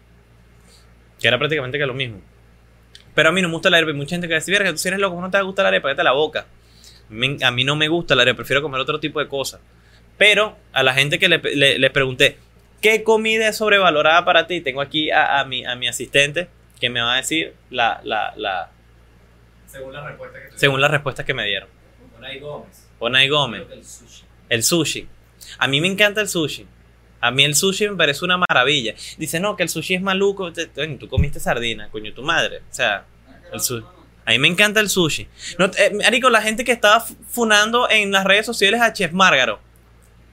Que 1.19 1.27
era 1.27 1.37
prácticamente 1.37 1.77
que 1.77 1.85
lo 1.85 1.93
mismo. 1.93 2.21
Pero 3.13 3.29
a 3.29 3.31
mí 3.31 3.41
no 3.41 3.49
me 3.49 3.53
gusta 3.55 3.69
la 3.69 3.77
arepa. 3.77 3.91
Y 3.91 3.95
mucha 3.95 4.11
gente 4.15 4.27
que 4.27 4.35
dice, 4.35 4.51
verga, 4.51 4.71
tú 4.71 4.77
si 4.77 4.87
eres 4.87 4.99
loco, 4.99 5.15
¿cómo 5.15 5.27
no 5.27 5.31
te 5.31 5.37
va 5.37 5.41
a 5.41 5.45
gustar 5.45 5.63
la 5.63 5.69
arepa? 5.69 5.89
Vete 5.89 6.03
la 6.03 6.13
boca. 6.13 6.45
A 7.43 7.51
mí 7.51 7.63
no 7.63 7.75
me 7.75 7.87
gusta 7.87 8.15
la 8.15 8.21
arepa, 8.23 8.37
prefiero 8.37 8.61
comer 8.61 8.79
otro 8.81 8.99
tipo 8.99 9.19
de 9.19 9.27
cosas. 9.27 9.59
Pero 10.17 10.57
a 10.73 10.83
la 10.83 10.93
gente 10.93 11.19
que 11.19 11.27
le, 11.29 11.37
le- 11.55 11.79
le 11.79 11.89
pregunté, 11.89 12.37
¿qué 12.89 13.03
comida 13.03 13.49
es 13.49 13.57
sobrevalorada 13.57 14.23
para 14.23 14.47
ti? 14.47 14.61
Tengo 14.61 14.81
aquí 14.81 15.11
a, 15.11 15.39
a 15.39 15.45
mi, 15.45 15.65
a 15.65 15.75
mi 15.75 15.87
asistente 15.87 16.47
que 16.79 16.89
me 16.89 17.01
va 17.01 17.13
a 17.15 17.17
decir 17.17 17.53
la, 17.69 17.99
la, 18.03 18.33
la, 18.37 18.69
Según 19.67 19.93
la 19.93 20.07
respuesta 20.07 20.39
que 20.39 20.57
según 20.59 20.81
las 20.81 20.91
respuestas 20.91 21.25
que 21.25 21.33
me 21.33 21.45
dieron. 21.45 21.67
Unai 22.17 22.39
Gómez. 22.39 22.87
Onay 22.99 23.27
Gómez, 23.29 23.63
el 23.71 23.83
sushi. 23.85 24.23
el 24.49 24.63
sushi. 24.63 25.07
A 25.59 25.67
mí 25.67 25.81
me 25.81 25.87
encanta 25.87 26.21
el 26.21 26.29
sushi. 26.29 26.65
A 27.19 27.31
mí 27.31 27.43
el 27.43 27.55
sushi 27.55 27.89
me 27.89 27.95
parece 27.95 28.23
una 28.23 28.37
maravilla. 28.37 28.93
Dice, 29.17 29.39
no, 29.39 29.55
que 29.55 29.63
el 29.63 29.69
sushi 29.69 29.95
es 29.95 30.01
maluco. 30.01 30.51
Tú 30.53 31.07
comiste 31.09 31.39
sardina, 31.39 31.89
coño, 31.89 32.13
tu 32.13 32.21
madre. 32.23 32.59
O 32.59 32.73
sea, 32.73 33.05
el 33.51 33.59
sushi. 33.59 33.85
A 34.25 34.31
mí 34.31 34.39
me 34.39 34.47
encanta 34.47 34.79
el 34.79 34.89
sushi. 34.89 35.27
No, 35.57 35.65
eh, 35.65 35.91
marico, 36.03 36.29
la 36.29 36.41
gente 36.41 36.63
que 36.63 36.71
estaba 36.73 36.99
fu- 36.99 37.15
funando 37.29 37.89
en 37.89 38.11
las 38.11 38.23
redes 38.25 38.45
sociales 38.45 38.81
a 38.81 38.93
Chef 38.93 39.11
Márgaro. 39.13 39.59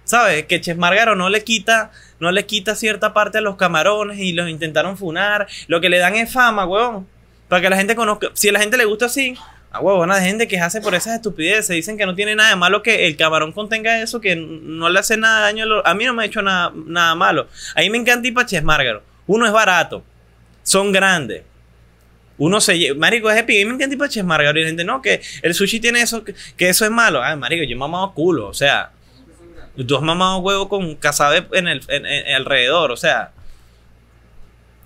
¿Sabes? 0.05 0.45
Que 0.47 0.61
Chef 0.61 0.77
Márgaro 0.77 1.15
no 1.17 1.29
le 1.31 1.43
quita, 1.45 1.91
no 2.21 2.33
le 2.33 2.47
quita 2.47 2.75
cierta 2.75 3.13
parte 3.13 3.39
a 3.39 3.41
los 3.41 3.57
camarones 3.57 4.19
y 4.19 4.33
los 4.33 4.49
intentaron 4.49 4.97
funar. 4.97 5.47
Lo 5.67 5.81
que 5.81 5.89
le 5.89 5.99
dan 5.99 6.15
es 6.15 6.33
fama, 6.33 6.65
huevón. 6.65 7.07
Para 7.49 7.63
que 7.63 7.71
la 7.71 7.77
gente 7.77 7.95
conozca. 7.95 8.29
Si 8.35 8.49
a 8.49 8.53
la 8.53 8.61
gente 8.61 8.77
le 8.77 8.85
gusta 8.85 9.07
así, 9.07 9.37
a 9.71 9.81
huevón, 9.81 10.11
hay 10.13 10.25
gente 10.25 10.47
que 10.47 10.59
hace 10.59 10.81
por 10.81 10.95
esas 10.95 11.17
estupideces. 11.17 11.69
Dicen 11.69 11.99
que 11.99 12.07
no 12.07 12.15
tiene 12.15 12.37
nada 12.37 12.51
de 12.51 12.57
malo 12.57 12.83
que 12.83 13.07
el 13.07 13.17
camarón 13.17 13.53
contenga 13.53 14.01
eso, 14.01 14.21
que 14.21 14.37
no 14.37 14.89
le 14.89 15.01
hace 15.01 15.17
nada 15.17 15.39
de 15.39 15.53
daño. 15.53 15.83
a 15.85 15.95
mí 15.95 16.05
no 16.05 16.15
me 16.15 16.23
ha 16.23 16.27
hecho 16.27 16.43
nada, 16.43 16.73
nada 16.87 17.15
malo. 17.15 17.49
A 17.75 17.81
mí 17.81 17.91
me 17.91 17.99
encanta 17.99 18.47
Chef 18.47 18.63
Márgaro. 18.63 19.03
Uno 19.27 19.47
es 19.47 19.53
barato. 19.53 20.05
Son 20.63 20.93
grandes. 20.93 21.43
Uno 22.39 22.61
se 22.61 22.95
Marico, 22.95 23.31
es 23.31 23.39
épico. 23.39 23.61
A 23.61 23.65
mí 23.65 23.77
me 23.77 23.85
encanta 23.85 24.09
Chef 24.09 24.25
Márgaro. 24.25 24.59
Y 24.59 24.63
la 24.63 24.69
gente, 24.69 24.85
no, 24.85 25.03
que 25.03 25.21
el 25.43 25.55
sushi 25.55 25.81
tiene 25.81 26.03
eso, 26.03 26.23
que, 26.23 26.35
eso 26.59 26.85
es 26.85 26.91
malo. 26.91 27.23
Ay, 27.23 27.37
marico, 27.37 27.65
yo 27.65 27.75
he 27.75 27.79
mamado 27.79 28.15
culo. 28.15 28.47
O 28.47 28.55
sea, 28.55 28.93
tú 29.83 29.97
has 29.97 30.03
mamado 30.03 30.39
huevo 30.39 30.69
con 30.69 30.95
casabe 30.97 31.47
en 31.53 31.67
el 31.69 31.81
en- 31.89 32.35
alrededor. 32.35 32.93
O 32.93 32.97
sea, 32.97 33.33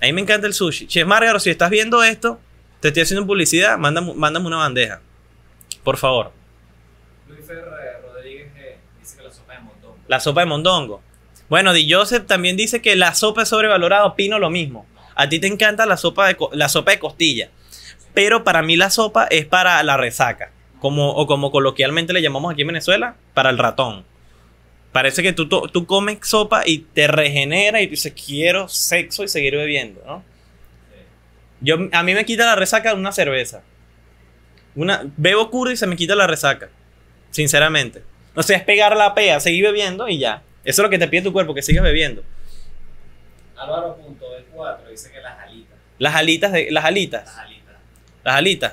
a 0.00 0.06
mí 0.06 0.12
me 0.12 0.20
encanta 0.20 0.46
el 0.46 0.54
sushi. 0.54 0.86
Chef 0.86 1.06
Márgaro, 1.06 1.40
si 1.40 1.50
estás 1.50 1.70
viendo 1.70 2.02
esto, 2.02 2.40
te 2.80 2.88
estoy 2.88 3.02
haciendo 3.02 3.26
publicidad, 3.26 3.76
mándame, 3.78 4.14
mándame 4.14 4.46
una 4.46 4.58
bandeja. 4.58 5.00
Por 5.82 5.96
favor. 5.96 6.32
Luis 7.28 7.44
Ferrer 7.46 8.00
Rodríguez 8.02 8.52
eh, 8.56 8.78
dice 9.00 9.16
que 9.16 9.22
la 9.24 9.30
sopa 9.32 9.52
de 9.54 9.60
montón. 9.60 9.90
La 10.06 10.20
sopa 10.20 10.40
de 10.40 10.46
mondongo. 10.46 11.02
Bueno, 11.48 11.72
Di 11.72 11.90
Joseph 11.92 12.26
también 12.26 12.56
dice 12.56 12.80
que 12.82 12.94
la 12.94 13.14
sopa 13.14 13.42
es 13.42 13.48
sobrevalorada. 13.48 14.04
Opino 14.04 14.38
lo 14.38 14.50
mismo. 14.50 14.86
A 15.14 15.28
ti 15.28 15.40
te 15.40 15.46
encanta 15.48 15.86
la 15.86 15.96
sopa 15.96 16.28
de, 16.28 16.36
la 16.52 16.68
sopa 16.68 16.92
de 16.92 16.98
costilla. 16.98 17.50
Pero 18.14 18.44
para 18.44 18.62
mí 18.62 18.76
la 18.76 18.90
sopa 18.90 19.26
es 19.30 19.46
para 19.46 19.82
la 19.82 19.96
resaca. 19.96 20.52
Como, 20.80 21.10
o 21.10 21.26
como 21.26 21.50
coloquialmente 21.50 22.12
le 22.12 22.22
llamamos 22.22 22.52
aquí 22.52 22.62
en 22.62 22.68
Venezuela, 22.68 23.16
para 23.34 23.50
el 23.50 23.58
ratón. 23.58 24.04
Parece 24.92 25.22
que 25.22 25.32
tú, 25.32 25.48
tú 25.48 25.86
comes 25.86 26.18
sopa 26.22 26.62
y 26.66 26.78
te 26.78 27.06
regenera 27.06 27.80
y 27.80 27.86
tú 27.86 27.90
dices, 27.92 28.12
quiero 28.12 28.68
sexo 28.68 29.22
y 29.22 29.28
seguir 29.28 29.54
bebiendo, 29.54 30.02
¿no? 30.06 30.24
Yo, 31.60 31.76
a 31.92 32.02
mí 32.02 32.14
me 32.14 32.24
quita 32.24 32.46
la 32.46 32.56
resaca 32.56 32.94
una 32.94 33.12
cerveza. 33.12 33.62
Una, 34.74 35.02
bebo 35.16 35.50
curdo 35.50 35.72
y 35.72 35.76
se 35.76 35.86
me 35.86 35.96
quita 35.96 36.14
la 36.14 36.26
resaca. 36.26 36.68
Sinceramente. 37.30 38.02
O 38.34 38.42
sea, 38.42 38.56
es 38.56 38.62
pegar 38.62 38.96
la 38.96 39.14
pea, 39.14 39.40
seguir 39.40 39.64
bebiendo 39.64 40.08
y 40.08 40.18
ya. 40.18 40.42
Eso 40.64 40.82
es 40.82 40.84
lo 40.84 40.90
que 40.90 40.98
te 40.98 41.08
pide 41.08 41.22
tu 41.22 41.32
cuerpo, 41.32 41.54
que 41.54 41.62
sigas 41.62 41.82
bebiendo. 41.82 42.22
Álvaro.b4 43.56 44.88
dice 44.90 45.10
que 45.10 45.20
las 45.20 45.38
alitas. 45.40 45.78
Las 45.98 46.14
alitas 46.14 46.52
de. 46.52 46.70
Las 46.70 46.84
alitas. 46.84 47.24
Las 47.24 47.38
alitas. 47.38 47.74
Las 48.24 48.36
alitas. 48.36 48.72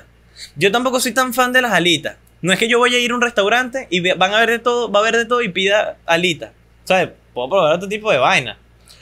Yo 0.54 0.70
tampoco 0.70 1.00
soy 1.00 1.12
tan 1.12 1.34
fan 1.34 1.52
de 1.52 1.62
las 1.62 1.72
alitas. 1.72 2.16
No 2.46 2.52
es 2.52 2.60
que 2.60 2.68
yo 2.68 2.78
voy 2.78 2.94
a 2.94 3.00
ir 3.00 3.10
a 3.10 3.14
un 3.16 3.20
restaurante 3.22 3.88
y 3.90 3.98
van 4.12 4.32
a 4.32 4.38
ver 4.38 4.50
de 4.50 4.58
todo, 4.60 4.88
va 4.88 5.00
a 5.00 5.02
haber 5.02 5.16
de 5.16 5.24
todo 5.24 5.42
y 5.42 5.48
pida 5.48 5.96
alitas. 6.06 6.52
¿Sabes? 6.84 7.08
Puedo 7.34 7.48
probar 7.50 7.74
otro 7.74 7.88
tipo 7.88 8.08
de 8.12 8.18
vaina. 8.18 8.56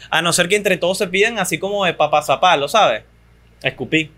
A 0.09 0.23
no 0.23 0.33
ser 0.33 0.49
que 0.49 0.57
entre 0.57 0.79
todos 0.79 0.97
se 0.97 1.09
pidan 1.09 1.39
así 1.39 1.59
como 1.59 1.85
de 1.85 1.93
papazapalo, 1.93 2.69
¿sabes? 2.69 3.05
Escupí. 3.63 4.11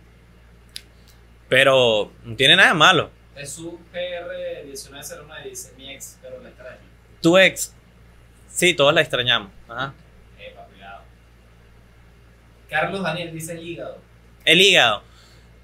Pero 1.49 2.13
no 2.23 2.37
tiene 2.37 2.55
nada 2.55 2.69
de 2.69 2.75
malo. 2.75 3.11
Jesús 3.35 3.75
PR1901 3.93 5.43
dice 5.43 5.73
mi 5.77 5.91
ex, 5.93 6.21
pero 6.23 6.41
la 6.41 6.49
extraño. 6.51 6.79
Tu 7.21 7.37
ex. 7.37 7.75
Sí, 8.49 8.75
todos 8.75 8.95
la 8.95 9.01
extrañamos. 9.01 9.51
Ajá. 9.69 9.93
Epa, 10.39 10.67
cuidado. 10.67 11.03
Carlos 12.71 13.03
Daniel 13.03 13.33
dice 13.33 13.55
el 13.55 13.67
hígado. 13.67 13.99
El 14.45 14.61
hígado. 14.61 15.03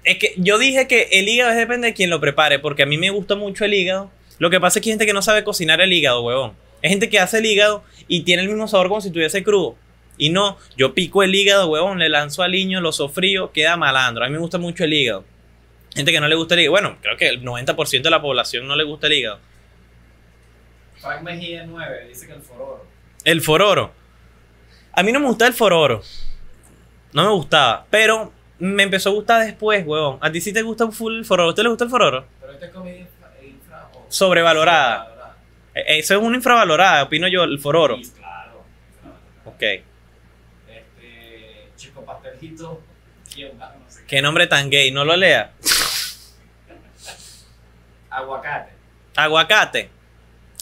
Es 0.03 0.17
que 0.17 0.33
yo 0.37 0.57
dije 0.57 0.87
que 0.87 1.07
el 1.11 1.29
hígado 1.29 1.51
es 1.51 1.57
depende 1.57 1.87
de 1.87 1.93
quien 1.93 2.09
lo 2.09 2.19
prepare, 2.19 2.59
porque 2.59 2.83
a 2.83 2.85
mí 2.85 2.97
me 2.97 3.09
gusta 3.09 3.35
mucho 3.35 3.65
el 3.65 3.73
hígado. 3.73 4.11
Lo 4.39 4.49
que 4.49 4.59
pasa 4.59 4.79
es 4.79 4.83
que 4.83 4.89
hay 4.89 4.93
gente 4.93 5.05
que 5.05 5.13
no 5.13 5.21
sabe 5.21 5.43
cocinar 5.43 5.79
el 5.81 5.93
hígado, 5.93 6.21
huevón. 6.21 6.53
Hay 6.83 6.89
gente 6.89 7.09
que 7.09 7.19
hace 7.19 7.37
el 7.37 7.45
hígado 7.45 7.83
y 8.07 8.23
tiene 8.23 8.43
el 8.43 8.49
mismo 8.49 8.67
sabor 8.67 8.89
como 8.89 8.99
si 8.99 9.07
estuviese 9.07 9.43
crudo. 9.43 9.77
Y 10.17 10.29
no, 10.29 10.57
yo 10.77 10.93
pico 10.93 11.23
el 11.23 11.33
hígado, 11.33 11.69
huevón, 11.69 11.99
le 11.99 12.09
lanzo 12.09 12.43
al 12.43 12.51
niño, 12.51 12.81
lo 12.81 12.91
sofrío, 12.91 13.51
queda 13.51 13.77
malandro. 13.77 14.25
A 14.25 14.27
mí 14.27 14.33
me 14.33 14.39
gusta 14.39 14.57
mucho 14.57 14.83
el 14.83 14.93
hígado. 14.93 15.23
Gente 15.95 16.11
que 16.11 16.19
no 16.19 16.27
le 16.27 16.35
gusta 16.35 16.55
el 16.55 16.61
hígado. 16.61 16.71
Bueno, 16.71 16.97
creo 17.01 17.17
que 17.17 17.29
el 17.29 17.43
90% 17.43 18.01
de 18.01 18.09
la 18.09 18.21
población 18.21 18.67
no 18.67 18.75
le 18.75 18.83
gusta 18.83 19.07
el 19.07 19.13
hígado. 19.13 19.39
Frank 20.97 21.21
Mejía 21.21 21.65
9 21.65 22.07
dice 22.09 22.27
que 22.27 22.33
el 22.33 22.41
fororo. 22.41 22.85
El 23.23 23.41
fororo. 23.41 23.93
A 24.91 25.03
mí 25.03 25.11
no 25.11 25.19
me 25.19 25.27
gusta 25.27 25.47
el 25.47 25.53
fororo. 25.53 26.01
No 27.13 27.23
me 27.23 27.31
gustaba. 27.31 27.85
Pero 27.89 28.31
me 28.65 28.83
empezó 28.83 29.09
a 29.09 29.13
gustar 29.13 29.45
después, 29.45 29.85
huevón. 29.85 30.17
¿A 30.21 30.31
ti 30.31 30.39
sí 30.41 30.53
te 30.53 30.61
gusta 30.61 30.89
full 30.91 31.17
el 31.17 31.25
fororo? 31.25 31.47
¿A 31.47 31.51
usted 31.51 31.63
le 31.63 31.69
gusta 31.69 31.83
el 31.85 31.89
fororo? 31.89 32.25
Pero 32.39 32.53
esta 32.53 32.65
es 32.67 32.71
comida 32.71 32.95
infra, 32.97 33.31
infra 33.43 33.89
o 33.93 34.05
Sobrevalorada. 34.09 35.05
sobrevalorada. 35.05 35.35
Eh, 35.75 35.99
Eso 35.99 36.15
es 36.15 36.21
una 36.21 36.37
infravalorada, 36.37 37.03
opino 37.03 37.27
yo, 37.27 37.43
el 37.43 37.59
fororo. 37.59 37.97
Sí, 37.97 38.11
claro. 38.17 38.63
Ok. 39.45 39.61
Este, 39.61 39.83
Chico 41.75 42.05
Pastelito, 42.05 42.71
no 42.71 42.77
sé 43.89 44.01
qué. 44.01 44.05
Qué 44.07 44.21
nombre 44.21 44.47
tan 44.47 44.69
gay, 44.69 44.91
no 44.91 45.03
lo 45.03 45.15
lea. 45.17 45.51
Aguacate. 48.09 48.71
Aguacate. 49.15 49.89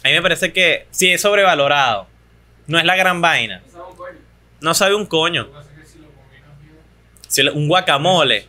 A 0.04 0.08
mí 0.08 0.14
me 0.14 0.22
parece 0.22 0.52
que 0.54 0.88
sí 0.92 1.12
es 1.12 1.22
sobrevalorado. 1.22 2.08
No 2.68 2.78
es 2.80 2.86
la 2.86 2.96
gran 2.96 3.22
vaina. 3.22 3.62
No 3.72 3.74
sabe 3.74 3.86
un 3.86 3.96
coño. 3.96 4.18
No 4.62 4.74
sabe 4.74 4.96
un 4.96 5.06
coño. 5.06 5.42
Lo 5.44 5.48
que 5.50 5.54
pasa 5.58 5.70
es 5.72 5.80
que 5.80 5.86
si 5.86 6.00
lo 6.00 6.08
combinas 6.12 6.60
bien, 6.62 6.76
Si 7.32 7.48
un 7.48 7.70
guacamole. 7.70 8.46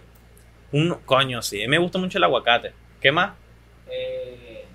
Un 0.73 0.99
coño, 1.05 1.41
sí. 1.41 1.65
Me 1.69 1.79
gusta 1.79 1.99
mucho 1.99 2.19
el 2.19 2.25
aguacate. 2.25 2.73
¿Qué 3.01 3.13
más? 3.13 3.35
Eh, 3.89 4.67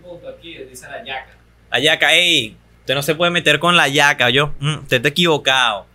punto 0.00 0.28
aquí 0.28 0.56
dice 0.58 0.86
la 0.88 1.04
yaca. 1.04 1.36
La 1.72 1.80
yaca, 1.80 2.14
ey. 2.14 2.56
Usted 2.78 2.94
no 2.94 3.02
se 3.02 3.16
puede 3.16 3.32
meter 3.32 3.58
con 3.58 3.76
la 3.76 3.88
yaca, 3.88 4.30
yo. 4.30 4.54
Mm, 4.60 4.78
usted 4.82 4.98
está 4.98 5.08
equivocado. 5.08 5.86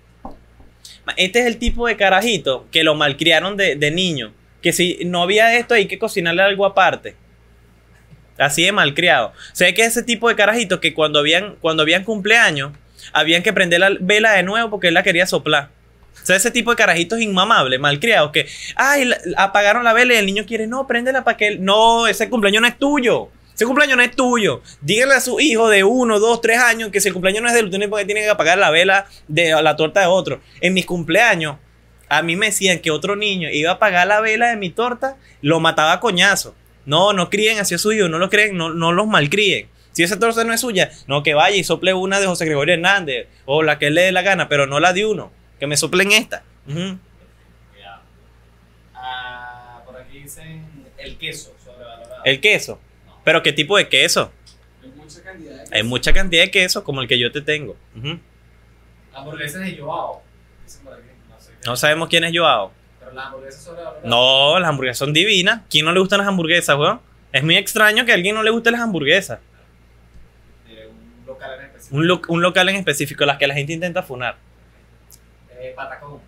Este 1.15 1.39
es 1.39 1.45
el 1.45 1.57
tipo 1.57 1.87
de 1.87 1.95
carajito 1.95 2.67
que 2.69 2.83
lo 2.83 2.95
malcriaron 2.95 3.55
de, 3.55 3.77
de 3.77 3.91
niño. 3.91 4.33
Que 4.61 4.73
si 4.73 5.05
no 5.05 5.23
había 5.23 5.57
esto, 5.57 5.73
hay 5.73 5.87
que 5.87 5.97
cocinarle 5.97 6.41
algo 6.41 6.65
aparte. 6.65 7.15
Así 8.37 8.65
de 8.65 8.73
malcriado. 8.73 9.31
Sea, 9.53 9.73
que 9.73 9.85
ese 9.85 10.03
tipo 10.03 10.27
de 10.27 10.35
carajitos 10.35 10.81
que 10.81 10.93
cuando 10.93 11.19
habían, 11.19 11.55
cuando 11.61 11.83
habían 11.83 12.03
cumpleaños, 12.03 12.73
habían 13.13 13.41
que 13.41 13.53
prender 13.53 13.79
la 13.79 13.91
vela 14.01 14.33
de 14.33 14.43
nuevo 14.43 14.69
porque 14.69 14.89
él 14.89 14.95
la 14.95 15.03
quería 15.03 15.25
soplar. 15.25 15.69
O 16.21 16.25
sea, 16.25 16.35
ese 16.35 16.51
tipo 16.51 16.71
de 16.71 16.77
carajitos 16.77 17.21
inmamables, 17.21 17.79
malcriados, 17.79 18.31
que, 18.31 18.47
ay, 18.75 19.11
apagaron 19.37 19.83
la 19.83 19.93
vela 19.93 20.13
y 20.13 20.17
el 20.17 20.25
niño 20.25 20.45
quiere, 20.45 20.67
no, 20.67 20.87
préndela 20.87 21.23
para 21.23 21.37
que 21.37 21.47
él. 21.47 21.63
No, 21.63 22.07
ese 22.07 22.29
cumpleaños 22.29 22.61
no 22.61 22.67
es 22.67 22.79
tuyo. 22.79 23.29
Ese 23.53 23.65
cumpleaños 23.65 23.95
no 23.95 24.03
es 24.03 24.15
tuyo. 24.15 24.61
Díganle 24.81 25.15
a 25.15 25.21
su 25.21 25.39
hijo 25.39 25.69
de 25.69 25.83
uno, 25.83 26.19
dos, 26.19 26.41
tres 26.41 26.59
años 26.59 26.89
que 26.89 26.99
si 26.99 27.07
el 27.07 27.13
cumpleaños 27.13 27.41
no 27.41 27.47
es 27.47 27.53
de 27.53 27.61
él, 27.61 27.65
usted 27.67 27.89
porque 27.89 28.05
tiene 28.05 28.21
que 28.21 28.29
apagar 28.29 28.57
la 28.57 28.69
vela 28.69 29.05
de 29.27 29.51
la 29.61 29.75
torta 29.75 30.01
de 30.01 30.07
otro. 30.07 30.41
En 30.59 30.73
mis 30.73 30.85
cumpleaños, 30.85 31.55
a 32.09 32.21
mí 32.21 32.35
me 32.35 32.47
decían 32.47 32.79
que 32.79 32.91
otro 32.91 33.15
niño 33.15 33.49
iba 33.49 33.71
a 33.71 33.73
apagar 33.75 34.07
la 34.07 34.19
vela 34.19 34.49
de 34.49 34.57
mi 34.57 34.71
torta, 34.71 35.15
lo 35.41 35.59
mataba 35.59 35.93
a 35.93 35.99
coñazo. 35.99 36.53
No, 36.85 37.13
no 37.13 37.29
críen 37.29 37.59
hacia 37.59 37.77
su 37.77 37.93
hijo, 37.93 38.09
no 38.09 38.19
lo 38.19 38.29
creen, 38.29 38.57
no, 38.57 38.73
no 38.73 38.91
los 38.91 39.07
malcríen. 39.07 39.69
Si 39.91 40.03
esa 40.03 40.19
torta 40.19 40.43
no 40.43 40.53
es 40.53 40.59
suya, 40.59 40.91
no 41.07 41.23
que 41.23 41.33
vaya 41.33 41.55
y 41.55 41.63
sople 41.63 41.93
una 41.93 42.19
de 42.19 42.27
José 42.27 42.43
Gregorio 42.43 42.73
Hernández 42.73 43.27
o 43.45 43.63
la 43.63 43.79
que 43.79 43.87
él 43.87 43.95
le 43.95 44.01
dé 44.01 44.11
la 44.11 44.21
gana, 44.21 44.49
pero 44.49 44.67
no 44.67 44.81
la 44.81 44.91
de 44.91 45.05
uno. 45.05 45.31
Que 45.59 45.67
me 45.67 45.77
soplen 45.77 46.11
esta. 46.11 46.43
Cuidado. 46.65 46.99
Ah, 48.93 49.81
por 49.85 49.97
aquí 49.97 50.19
dicen 50.19 50.65
el 50.97 51.17
queso 51.17 51.53
sobrevalorado. 51.63 52.23
El 52.23 52.41
queso. 52.41 52.79
Pero 53.23 53.41
¿qué 53.43 53.53
tipo 53.53 53.77
de 53.77 53.87
queso? 53.89 54.31
Hay 54.83 54.89
mucha 54.91 55.23
cantidad 55.23 55.63
de 55.69 55.75
Hay 55.77 55.83
mucha 55.83 56.13
cantidad 56.13 56.43
de 56.43 56.51
queso 56.51 56.83
como 56.83 57.01
el 57.01 57.07
que 57.07 57.17
yo 57.19 57.31
te 57.31 57.41
tengo. 57.41 57.75
Ujú. 57.97 58.19
Hamburguesas 59.13 59.61
de 59.61 59.77
Joao. 59.77 60.21
Dicen 60.63 60.83
por 60.83 60.93
aquí. 60.93 61.03
No 61.29 61.39
sé. 61.39 61.51
No 61.65 61.75
sabemos 61.75 62.09
quién 62.09 62.23
es 62.23 62.37
Joao. 62.37 62.71
Pero 62.99 63.13
las 63.13 63.25
hamburguesas 63.27 63.63
sobrevaloradas. 63.63 64.05
No, 64.05 64.59
las 64.59 64.69
hamburguesas 64.69 64.97
son 64.97 65.13
divinas. 65.13 65.61
¿Quién 65.69 65.85
no 65.85 65.91
le 65.93 65.99
gustan 65.99 66.19
las 66.19 66.27
hamburguesas, 66.27 66.77
weón? 66.77 66.99
Es 67.31 67.43
muy 67.43 67.57
extraño 67.57 68.05
que 68.05 68.11
a 68.11 68.15
alguien 68.15 68.35
no 68.35 68.43
le 68.43 68.49
guste 68.51 68.71
las 68.71 68.81
hamburguesas. 68.81 69.39
De 70.67 70.87
un 70.87 71.25
local 71.25 71.59
en 71.59 71.65
específico. 71.65 71.95
Un, 71.97 72.07
lo- 72.07 72.21
un 72.29 72.41
local 72.41 72.69
en 72.69 72.75
específico, 72.77 73.25
las 73.25 73.37
que 73.37 73.47
la 73.47 73.53
gente 73.55 73.73
intenta 73.73 74.03
funar. 74.03 74.37
Eh, 75.65 75.73
patacón. 75.75 76.19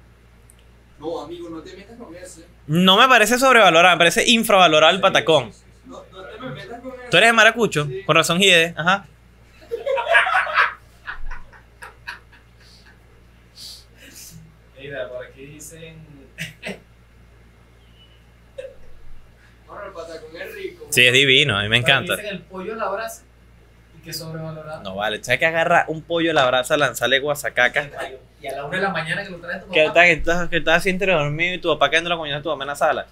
No, 1.00 1.22
amigo, 1.22 1.50
no 1.50 1.62
te 1.62 1.76
metas 1.76 1.96
con 1.98 2.16
ese. 2.16 2.46
No 2.66 2.98
me 2.98 3.08
parece 3.08 3.38
sobrevalorado, 3.38 3.96
me 3.96 4.00
parece 4.00 4.28
infravalorado 4.28 4.96
el 4.96 5.00
patacón. 5.00 5.52
No, 5.86 6.04
no 6.12 6.24
te 6.24 6.40
me 6.40 6.50
metas 6.50 6.82
con 6.82 6.92
ese. 6.94 7.10
¿Tú 7.12 7.18
eres 7.18 7.30
de 7.30 7.34
maracucho? 7.34 7.86
Sí. 7.86 8.04
Con 8.04 8.16
razón, 8.16 8.40
Gide. 8.40 8.74
Ajá. 8.76 9.06
Mira, 14.80 15.10
por 15.10 15.26
aquí 15.26 15.46
dicen. 15.46 16.04
Bueno, 19.68 19.86
el 19.86 19.94
patacón 19.94 20.36
es 20.36 20.56
rico. 20.56 20.88
Sí, 20.90 21.06
es 21.06 21.14
divino, 21.14 21.58
a 21.58 21.62
mí 21.62 21.70
me 21.70 21.78
encanta. 21.78 22.16
Dicen 22.16 22.36
el 22.36 22.42
pollo 22.42 22.74
a 22.74 22.78
la 22.78 22.90
brasa. 22.90 23.24
Que 24.08 24.14
sobrevalorado. 24.14 24.84
No 24.84 24.96
vale, 24.96 25.22
¿sabes 25.22 25.38
que 25.40 25.46
agarra 25.46 25.84
un 25.90 26.02
pollo 26.02 26.32
a 26.32 26.34
la 26.34 26.46
brasa, 26.46 26.78
lanzarle 26.78 27.20
guasacaca? 27.20 27.90
Y 28.42 28.48
a 28.48 28.56
la 28.56 28.64
una 28.66 28.78
de 28.78 28.84
la 28.84 28.90
mañana 28.92 29.22
que 29.22 29.32
lo 29.32 29.38
traes 29.40 29.66
tu 29.66 29.70
Que 29.72 29.84
papá. 29.86 30.08
estás, 30.08 30.08
que 30.08 30.12
estás, 30.14 30.50
que 30.50 30.58
estás 30.60 30.86
entre 30.86 31.12
dormido 31.12 31.56
y 31.56 31.58
tu 31.58 31.68
papá 31.74 31.90
cayendo 31.90 32.10
la 32.10 32.16
coñada 32.16 32.42
tu 32.42 32.48
mamá 32.48 32.64
en 32.64 32.68
la 32.70 32.76
sala. 32.78 33.06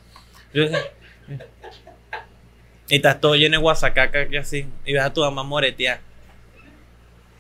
Y 2.87 2.95
estás 2.95 3.19
todo 3.19 3.35
lleno 3.35 3.57
de 3.57 3.61
guasacaca 3.61 4.29
que 4.29 4.37
así. 4.37 4.67
Y 4.85 4.93
ves 4.93 5.03
a 5.03 5.11
tu 5.11 5.19
mamá 5.19 5.43
moretear. 5.43 5.99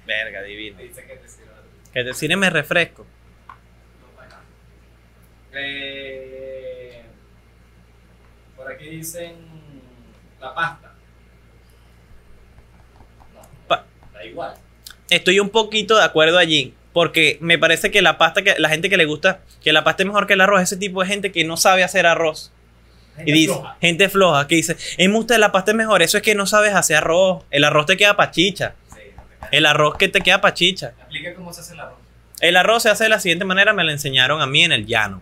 Verga, 0.05 0.41
divino. 0.41 0.77
Dice 0.79 1.05
que 1.05 1.15
te 1.15 1.29
sirva. 1.29 1.53
Que 1.93 2.03
te 2.03 2.13
sirve 2.13 2.35
me 2.35 2.49
refresco. 2.49 3.05
No. 3.47 4.25
Eh, 5.53 7.03
por 8.57 8.69
aquí 8.69 8.89
dicen 8.89 9.35
la 10.41 10.53
pasta. 10.53 10.91
No, 13.33 14.14
Igual. 14.25 14.53
Estoy 15.09 15.39
un 15.39 15.49
poquito 15.49 15.97
de 15.97 16.03
acuerdo 16.03 16.37
allí. 16.37 16.73
Porque 16.93 17.37
me 17.41 17.59
parece 17.59 17.91
que 17.91 18.01
la 18.01 18.17
pasta, 18.17 18.41
que 18.41 18.55
la 18.57 18.69
gente 18.69 18.89
que 18.89 18.95
le 18.95 19.03
gusta, 19.03 19.41
que 19.61 19.73
la 19.73 19.83
pasta 19.83 20.03
es 20.03 20.07
mejor 20.07 20.27
que 20.27 20.33
el 20.33 20.39
arroz, 20.39 20.61
ese 20.61 20.77
tipo 20.77 21.01
de 21.01 21.07
gente 21.09 21.31
que 21.33 21.43
no 21.43 21.57
sabe 21.57 21.83
hacer 21.83 22.05
arroz. 22.05 22.53
Gente 23.17 23.31
Y 23.31 23.33
dice, 23.33 23.53
floja. 23.53 23.77
gente 23.81 24.07
floja, 24.09 24.47
que 24.47 24.55
dice, 24.55 24.77
es 24.97 25.09
usted 25.13 25.37
la 25.37 25.51
pasta 25.51 25.71
es 25.71 25.77
mejor, 25.77 26.01
eso 26.01 26.15
es 26.15 26.23
que 26.23 26.35
no 26.35 26.47
sabes 26.47 26.73
hacer 26.73 26.95
arroz. 26.95 27.43
El 27.51 27.65
arroz 27.65 27.85
te 27.85 27.97
queda 27.97 28.15
pachicha. 28.15 28.75
Sí, 28.93 28.99
no. 29.13 29.23
El 29.51 29.65
arroz 29.65 29.97
que 29.97 30.07
te 30.07 30.21
queda 30.21 30.39
pachicha. 30.39 30.93
Explica 30.99 31.33
cómo 31.35 31.51
se 31.51 31.61
hace 31.61 31.73
el 31.73 31.81
arroz. 31.81 31.97
El 32.39 32.55
arroz 32.55 32.83
se 32.83 32.89
hace 32.89 33.03
de 33.03 33.09
la 33.09 33.19
siguiente 33.19 33.43
manera, 33.43 33.73
me 33.73 33.83
lo 33.83 33.91
enseñaron 33.91 34.41
a 34.41 34.47
mí 34.47 34.63
en 34.63 34.71
el 34.71 34.85
llano. 34.85 35.21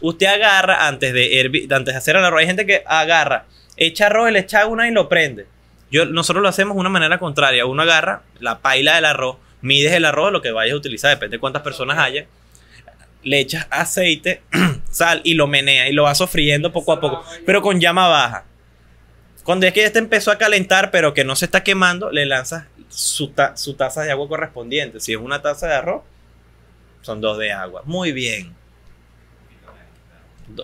Usted 0.00 0.26
agarra 0.26 0.88
antes 0.88 1.12
de, 1.12 1.68
antes 1.70 1.94
de 1.94 1.98
hacer 1.98 2.16
el 2.16 2.24
arroz. 2.24 2.40
Hay 2.40 2.46
gente 2.46 2.66
que 2.66 2.82
agarra, 2.84 3.46
echa 3.76 4.06
arroz, 4.06 4.32
le 4.32 4.40
echa 4.40 4.66
una 4.66 4.88
y 4.88 4.90
lo 4.90 5.08
prende. 5.08 5.46
Yo, 5.92 6.06
nosotros 6.06 6.42
lo 6.42 6.48
hacemos 6.48 6.74
de 6.74 6.80
una 6.80 6.88
manera 6.88 7.18
contraria. 7.18 7.64
Uno 7.66 7.82
agarra 7.82 8.22
la 8.40 8.58
paila 8.58 8.96
del 8.96 9.04
arroz, 9.04 9.36
mides 9.60 9.92
el 9.92 10.04
arroz, 10.04 10.32
lo 10.32 10.42
que 10.42 10.50
vayas 10.50 10.72
a 10.74 10.76
utilizar, 10.78 11.10
depende 11.10 11.36
de 11.36 11.40
cuántas 11.40 11.62
personas 11.62 11.98
haya. 11.98 12.26
Le 13.22 13.38
echas 13.38 13.68
aceite, 13.70 14.42
sal 14.90 15.20
y 15.22 15.34
lo 15.34 15.46
menea 15.46 15.88
y 15.88 15.92
lo 15.92 16.02
vas 16.02 16.18
sofriendo 16.18 16.72
poco 16.72 16.92
a 16.92 17.00
poco, 17.00 17.24
pero 17.46 17.62
con 17.62 17.78
llama 17.80 18.08
baja. 18.08 18.44
Cuando 19.44 19.66
es 19.66 19.72
que 19.72 19.84
este 19.84 19.98
empezó 20.00 20.30
a 20.32 20.38
calentar, 20.38 20.90
pero 20.90 21.14
que 21.14 21.24
no 21.24 21.36
se 21.36 21.44
está 21.44 21.62
quemando, 21.62 22.10
le 22.10 22.26
lanzas 22.26 22.64
su, 22.88 23.28
ta- 23.28 23.56
su 23.56 23.74
taza 23.74 24.02
de 24.02 24.10
agua 24.10 24.28
correspondiente. 24.28 24.98
Si 24.98 25.12
es 25.12 25.18
una 25.18 25.42
taza 25.42 25.66
de 25.68 25.74
arroz, 25.74 26.02
son 27.02 27.20
dos 27.20 27.38
de 27.38 27.52
agua. 27.52 27.82
Muy 27.84 28.12
bien. 28.12 28.54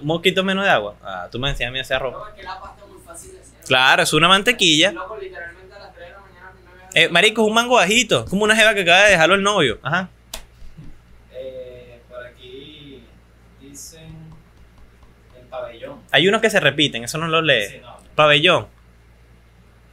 Un 0.01 0.07
poquito 0.07 0.45
menos 0.45 0.65
de 0.65 0.71
agua. 0.71 0.95
Ah, 1.03 1.29
tú 1.31 1.39
me 1.39 1.49
decías 1.49 1.69
a 1.69 1.73
mí 1.73 1.79
ese 1.79 1.95
arroz. 1.95 2.13
No, 2.13 2.35
que 2.35 2.43
la 2.43 2.61
pasta 2.61 2.83
es 2.85 2.91
muy 2.91 3.01
fácil 3.03 3.33
de 3.33 3.41
hacer. 3.41 3.59
Claro, 3.67 4.03
es 4.03 4.13
una 4.13 4.29
mantequilla. 4.29 4.93
Loco, 4.93 5.17
literalmente 5.21 5.75
a 5.75 5.79
las 5.79 5.95
3 5.95 6.07
de 6.09 6.13
la 6.13 6.19
mañana 6.21 6.51
primero 6.53 6.75
voy 6.77 6.83
a 6.83 6.87
Eh, 6.95 7.03
hacer- 7.05 7.11
marico, 7.13 7.43
es 7.43 7.49
un 7.49 7.55
mango 7.55 7.75
bajito. 7.77 8.25
Como 8.27 8.45
una 8.45 8.55
jeva 8.57 8.75
que 8.75 8.81
acaba 8.83 9.05
de 9.05 9.11
dejarlo 9.13 9.35
el 9.35 9.43
novio. 9.43 9.79
Ajá. 9.83 10.09
Eh, 11.33 12.01
por 12.09 12.25
aquí 12.27 13.03
dicen 13.61 14.09
el 15.39 15.47
pabellón. 15.47 16.01
Hay 16.11 16.29
unos 16.29 16.41
que 16.41 16.51
se 16.51 16.61
repiten, 16.61 17.05
eso 17.05 17.19
no 17.19 17.29
lo 17.29 17.41
Sí, 17.41 17.47
lee. 17.47 17.81
no. 17.83 17.97
Pabellón. 18.15 18.67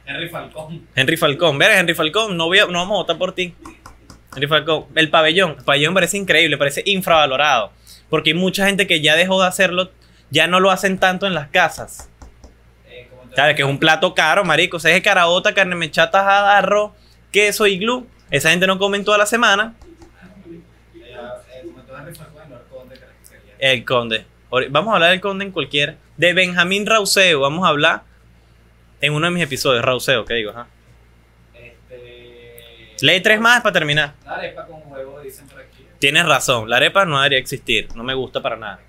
Henry 0.04 0.28
Falcón. 0.28 0.86
Henry 0.94 1.16
Falcón. 1.16 1.58
Verga, 1.58 1.78
Henry 1.80 1.94
Falcón, 1.94 2.36
no, 2.36 2.46
voy 2.46 2.58
a- 2.60 2.66
no 2.66 2.78
vamos 2.78 2.94
a 2.94 2.98
votar 2.98 3.18
por 3.18 3.32
ti. 3.34 3.54
Henry 4.34 4.46
Falcón. 4.46 4.86
El 4.94 5.10
pabellón. 5.10 5.56
El 5.58 5.64
pabellón 5.64 5.94
parece 5.94 6.16
increíble, 6.16 6.56
parece 6.58 6.82
infravalorado. 6.86 7.72
Porque 8.10 8.30
hay 8.30 8.34
mucha 8.34 8.66
gente 8.66 8.86
que 8.86 9.00
ya 9.00 9.16
dejó 9.16 9.40
de 9.40 9.48
hacerlo, 9.48 9.90
ya 10.30 10.46
no 10.46 10.60
lo 10.60 10.70
hacen 10.70 10.98
tanto 10.98 11.26
en 11.26 11.34
las 11.34 11.48
casas. 11.48 12.08
Eh, 12.88 13.08
¿Sabes? 13.34 13.56
Que 13.56 13.62
es 13.62 13.68
un 13.68 13.78
plato 13.78 14.14
caro, 14.14 14.44
marico. 14.44 14.76
O 14.76 14.80
sea, 14.80 14.94
es 14.94 15.02
caraota, 15.02 15.54
carne 15.54 15.74
mechata, 15.74 16.12
tajada, 16.12 16.58
arroz, 16.58 16.92
queso 17.32 17.66
y 17.66 17.78
glue. 17.78 18.06
Esa 18.30 18.50
gente 18.50 18.66
no 18.66 18.78
come 18.78 18.98
en 18.98 19.04
toda 19.04 19.18
la 19.18 19.26
semana. 19.26 19.74
Eh, 20.48 21.30
eh, 23.58 23.72
el 23.72 23.84
conde 23.84 24.26
Vamos 24.70 24.92
a 24.92 24.94
hablar 24.94 25.10
del 25.10 25.20
conde 25.20 25.44
en 25.44 25.50
cualquiera. 25.50 25.96
De 26.16 26.32
Benjamín 26.32 26.86
Rauseo, 26.86 27.40
vamos 27.40 27.66
a 27.66 27.68
hablar 27.68 28.02
en 29.00 29.12
uno 29.12 29.26
de 29.26 29.32
mis 29.32 29.42
episodios. 29.42 29.84
Rauseo, 29.84 30.24
¿qué 30.24 30.34
digo? 30.34 30.50
Ajá. 30.50 30.66
Este, 31.54 32.96
Lee 33.00 33.20
tres 33.20 33.40
más 33.40 33.60
para 33.60 33.72
terminar. 33.72 34.14
La 34.24 34.36
arepa 34.36 34.66
con 34.66 34.80
huevo, 34.86 35.20
dicen 35.20 35.46
por 35.48 35.60
aquí. 35.60 35.75
Tienes 35.98 36.26
razón, 36.26 36.68
la 36.68 36.76
arepa 36.76 37.04
no 37.04 37.16
debería 37.18 37.38
existir. 37.38 37.88
No 37.94 38.04
me 38.04 38.14
gusta 38.14 38.42
para 38.42 38.56
nada. 38.56 38.80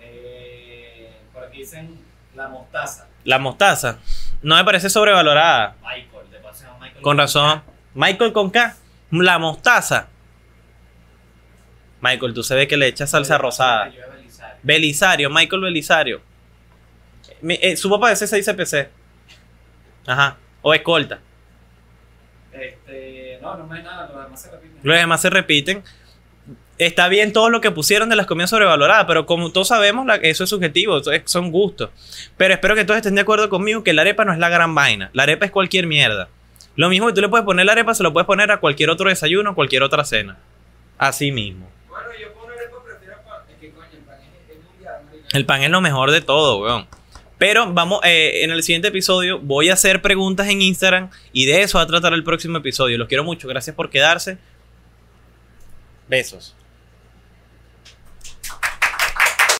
Eh, 0.00 1.10
por 1.32 1.44
aquí 1.44 1.58
dicen 1.58 1.98
la 2.34 2.48
mostaza. 2.48 3.08
La 3.24 3.38
mostaza 3.38 3.98
no 4.42 4.56
me 4.56 4.64
parece 4.64 4.88
sobrevalorada. 4.88 5.76
Michael, 5.82 6.30
de 6.30 6.38
paso 6.38 6.60
se 6.60 6.80
Michael. 6.80 7.02
Con 7.02 7.18
razón. 7.18 7.62
Michael 7.94 8.32
con 8.32 8.50
K. 8.50 8.76
La 9.10 9.38
mostaza. 9.38 10.08
Michael, 12.00 12.34
tú 12.34 12.42
sabes 12.42 12.68
que 12.68 12.76
le 12.76 12.86
echas 12.86 13.10
salsa 13.10 13.38
rosada. 13.38 13.86
Belisario. 13.86 14.60
Belisario, 14.62 15.30
Michael 15.30 15.62
Belisario. 15.62 16.22
Eh, 17.42 17.76
su 17.76 17.90
papá 17.90 18.10
de 18.10 18.14
C6CPC. 18.14 18.88
Ajá. 20.06 20.36
O 20.62 20.74
escolta. 20.74 21.18
Este, 22.52 23.25
no, 23.56 23.66
no 23.66 23.74
es 23.76 23.84
nada, 23.84 24.08
lo 24.12 24.22
demás 24.22 24.42
se 24.42 24.50
repite. 24.50 24.74
Los 24.82 24.96
demás 24.96 25.20
se 25.20 25.30
repiten. 25.30 25.82
Está 26.78 27.08
bien 27.08 27.32
todo 27.32 27.48
lo 27.48 27.60
que 27.62 27.70
pusieron 27.70 28.10
de 28.10 28.16
las 28.16 28.26
comidas 28.26 28.50
sobrevaloradas, 28.50 29.06
pero 29.06 29.24
como 29.24 29.50
todos 29.50 29.68
sabemos, 29.68 30.04
la- 30.06 30.16
eso 30.16 30.44
es 30.44 30.50
subjetivo, 30.50 30.98
eso 30.98 31.10
es- 31.10 31.22
son 31.24 31.50
gustos. 31.50 31.90
Pero 32.36 32.52
espero 32.52 32.74
que 32.74 32.84
todos 32.84 32.98
estén 32.98 33.14
de 33.14 33.22
acuerdo 33.22 33.48
conmigo 33.48 33.82
que 33.82 33.94
la 33.94 34.02
arepa 34.02 34.24
no 34.26 34.32
es 34.32 34.38
la 34.38 34.50
gran 34.50 34.74
vaina. 34.74 35.08
La 35.14 35.22
arepa 35.22 35.46
es 35.46 35.50
cualquier 35.52 35.86
mierda. 35.86 36.28
Lo 36.76 36.90
mismo 36.90 37.06
que 37.06 37.14
tú 37.14 37.22
le 37.22 37.28
puedes 37.30 37.46
poner 37.46 37.64
la 37.64 37.72
arepa, 37.72 37.94
se 37.94 38.02
lo 38.02 38.12
puedes 38.12 38.26
poner 38.26 38.50
a 38.52 38.58
cualquier 38.58 38.90
otro 38.90 39.08
desayuno, 39.08 39.54
cualquier 39.54 39.82
otra 39.82 40.04
cena. 40.04 40.36
Así 40.98 41.32
mismo. 41.32 41.66
Bueno, 41.88 42.04
yo 42.20 42.32
pongo 42.34 42.48
arepa, 42.52 42.76
prefiero 42.84 43.14
pan. 43.24 43.40
Es 43.50 43.56
que 43.58 43.70
coño, 43.70 43.86
el 43.94 44.00
pan 44.04 44.16
es, 44.20 44.56
es 44.56 44.62
mundial. 44.62 44.96
El 45.32 45.46
pan 45.46 45.62
es 45.62 45.70
lo 45.70 45.80
mejor 45.80 46.10
de 46.10 46.20
todo, 46.20 46.58
weón. 46.62 46.86
Pero 47.38 47.72
vamos, 47.72 48.00
eh, 48.04 48.44
en 48.44 48.50
el 48.50 48.62
siguiente 48.62 48.88
episodio 48.88 49.38
voy 49.38 49.68
a 49.68 49.74
hacer 49.74 50.00
preguntas 50.00 50.48
en 50.48 50.62
Instagram 50.62 51.10
y 51.32 51.44
de 51.46 51.62
eso 51.62 51.78
va 51.78 51.84
a 51.84 51.86
tratar 51.86 52.12
el 52.14 52.24
próximo 52.24 52.58
episodio. 52.58 52.96
Los 52.96 53.08
quiero 53.08 53.24
mucho, 53.24 53.46
gracias 53.46 53.76
por 53.76 53.90
quedarse. 53.90 54.38
Besos. 56.08 56.54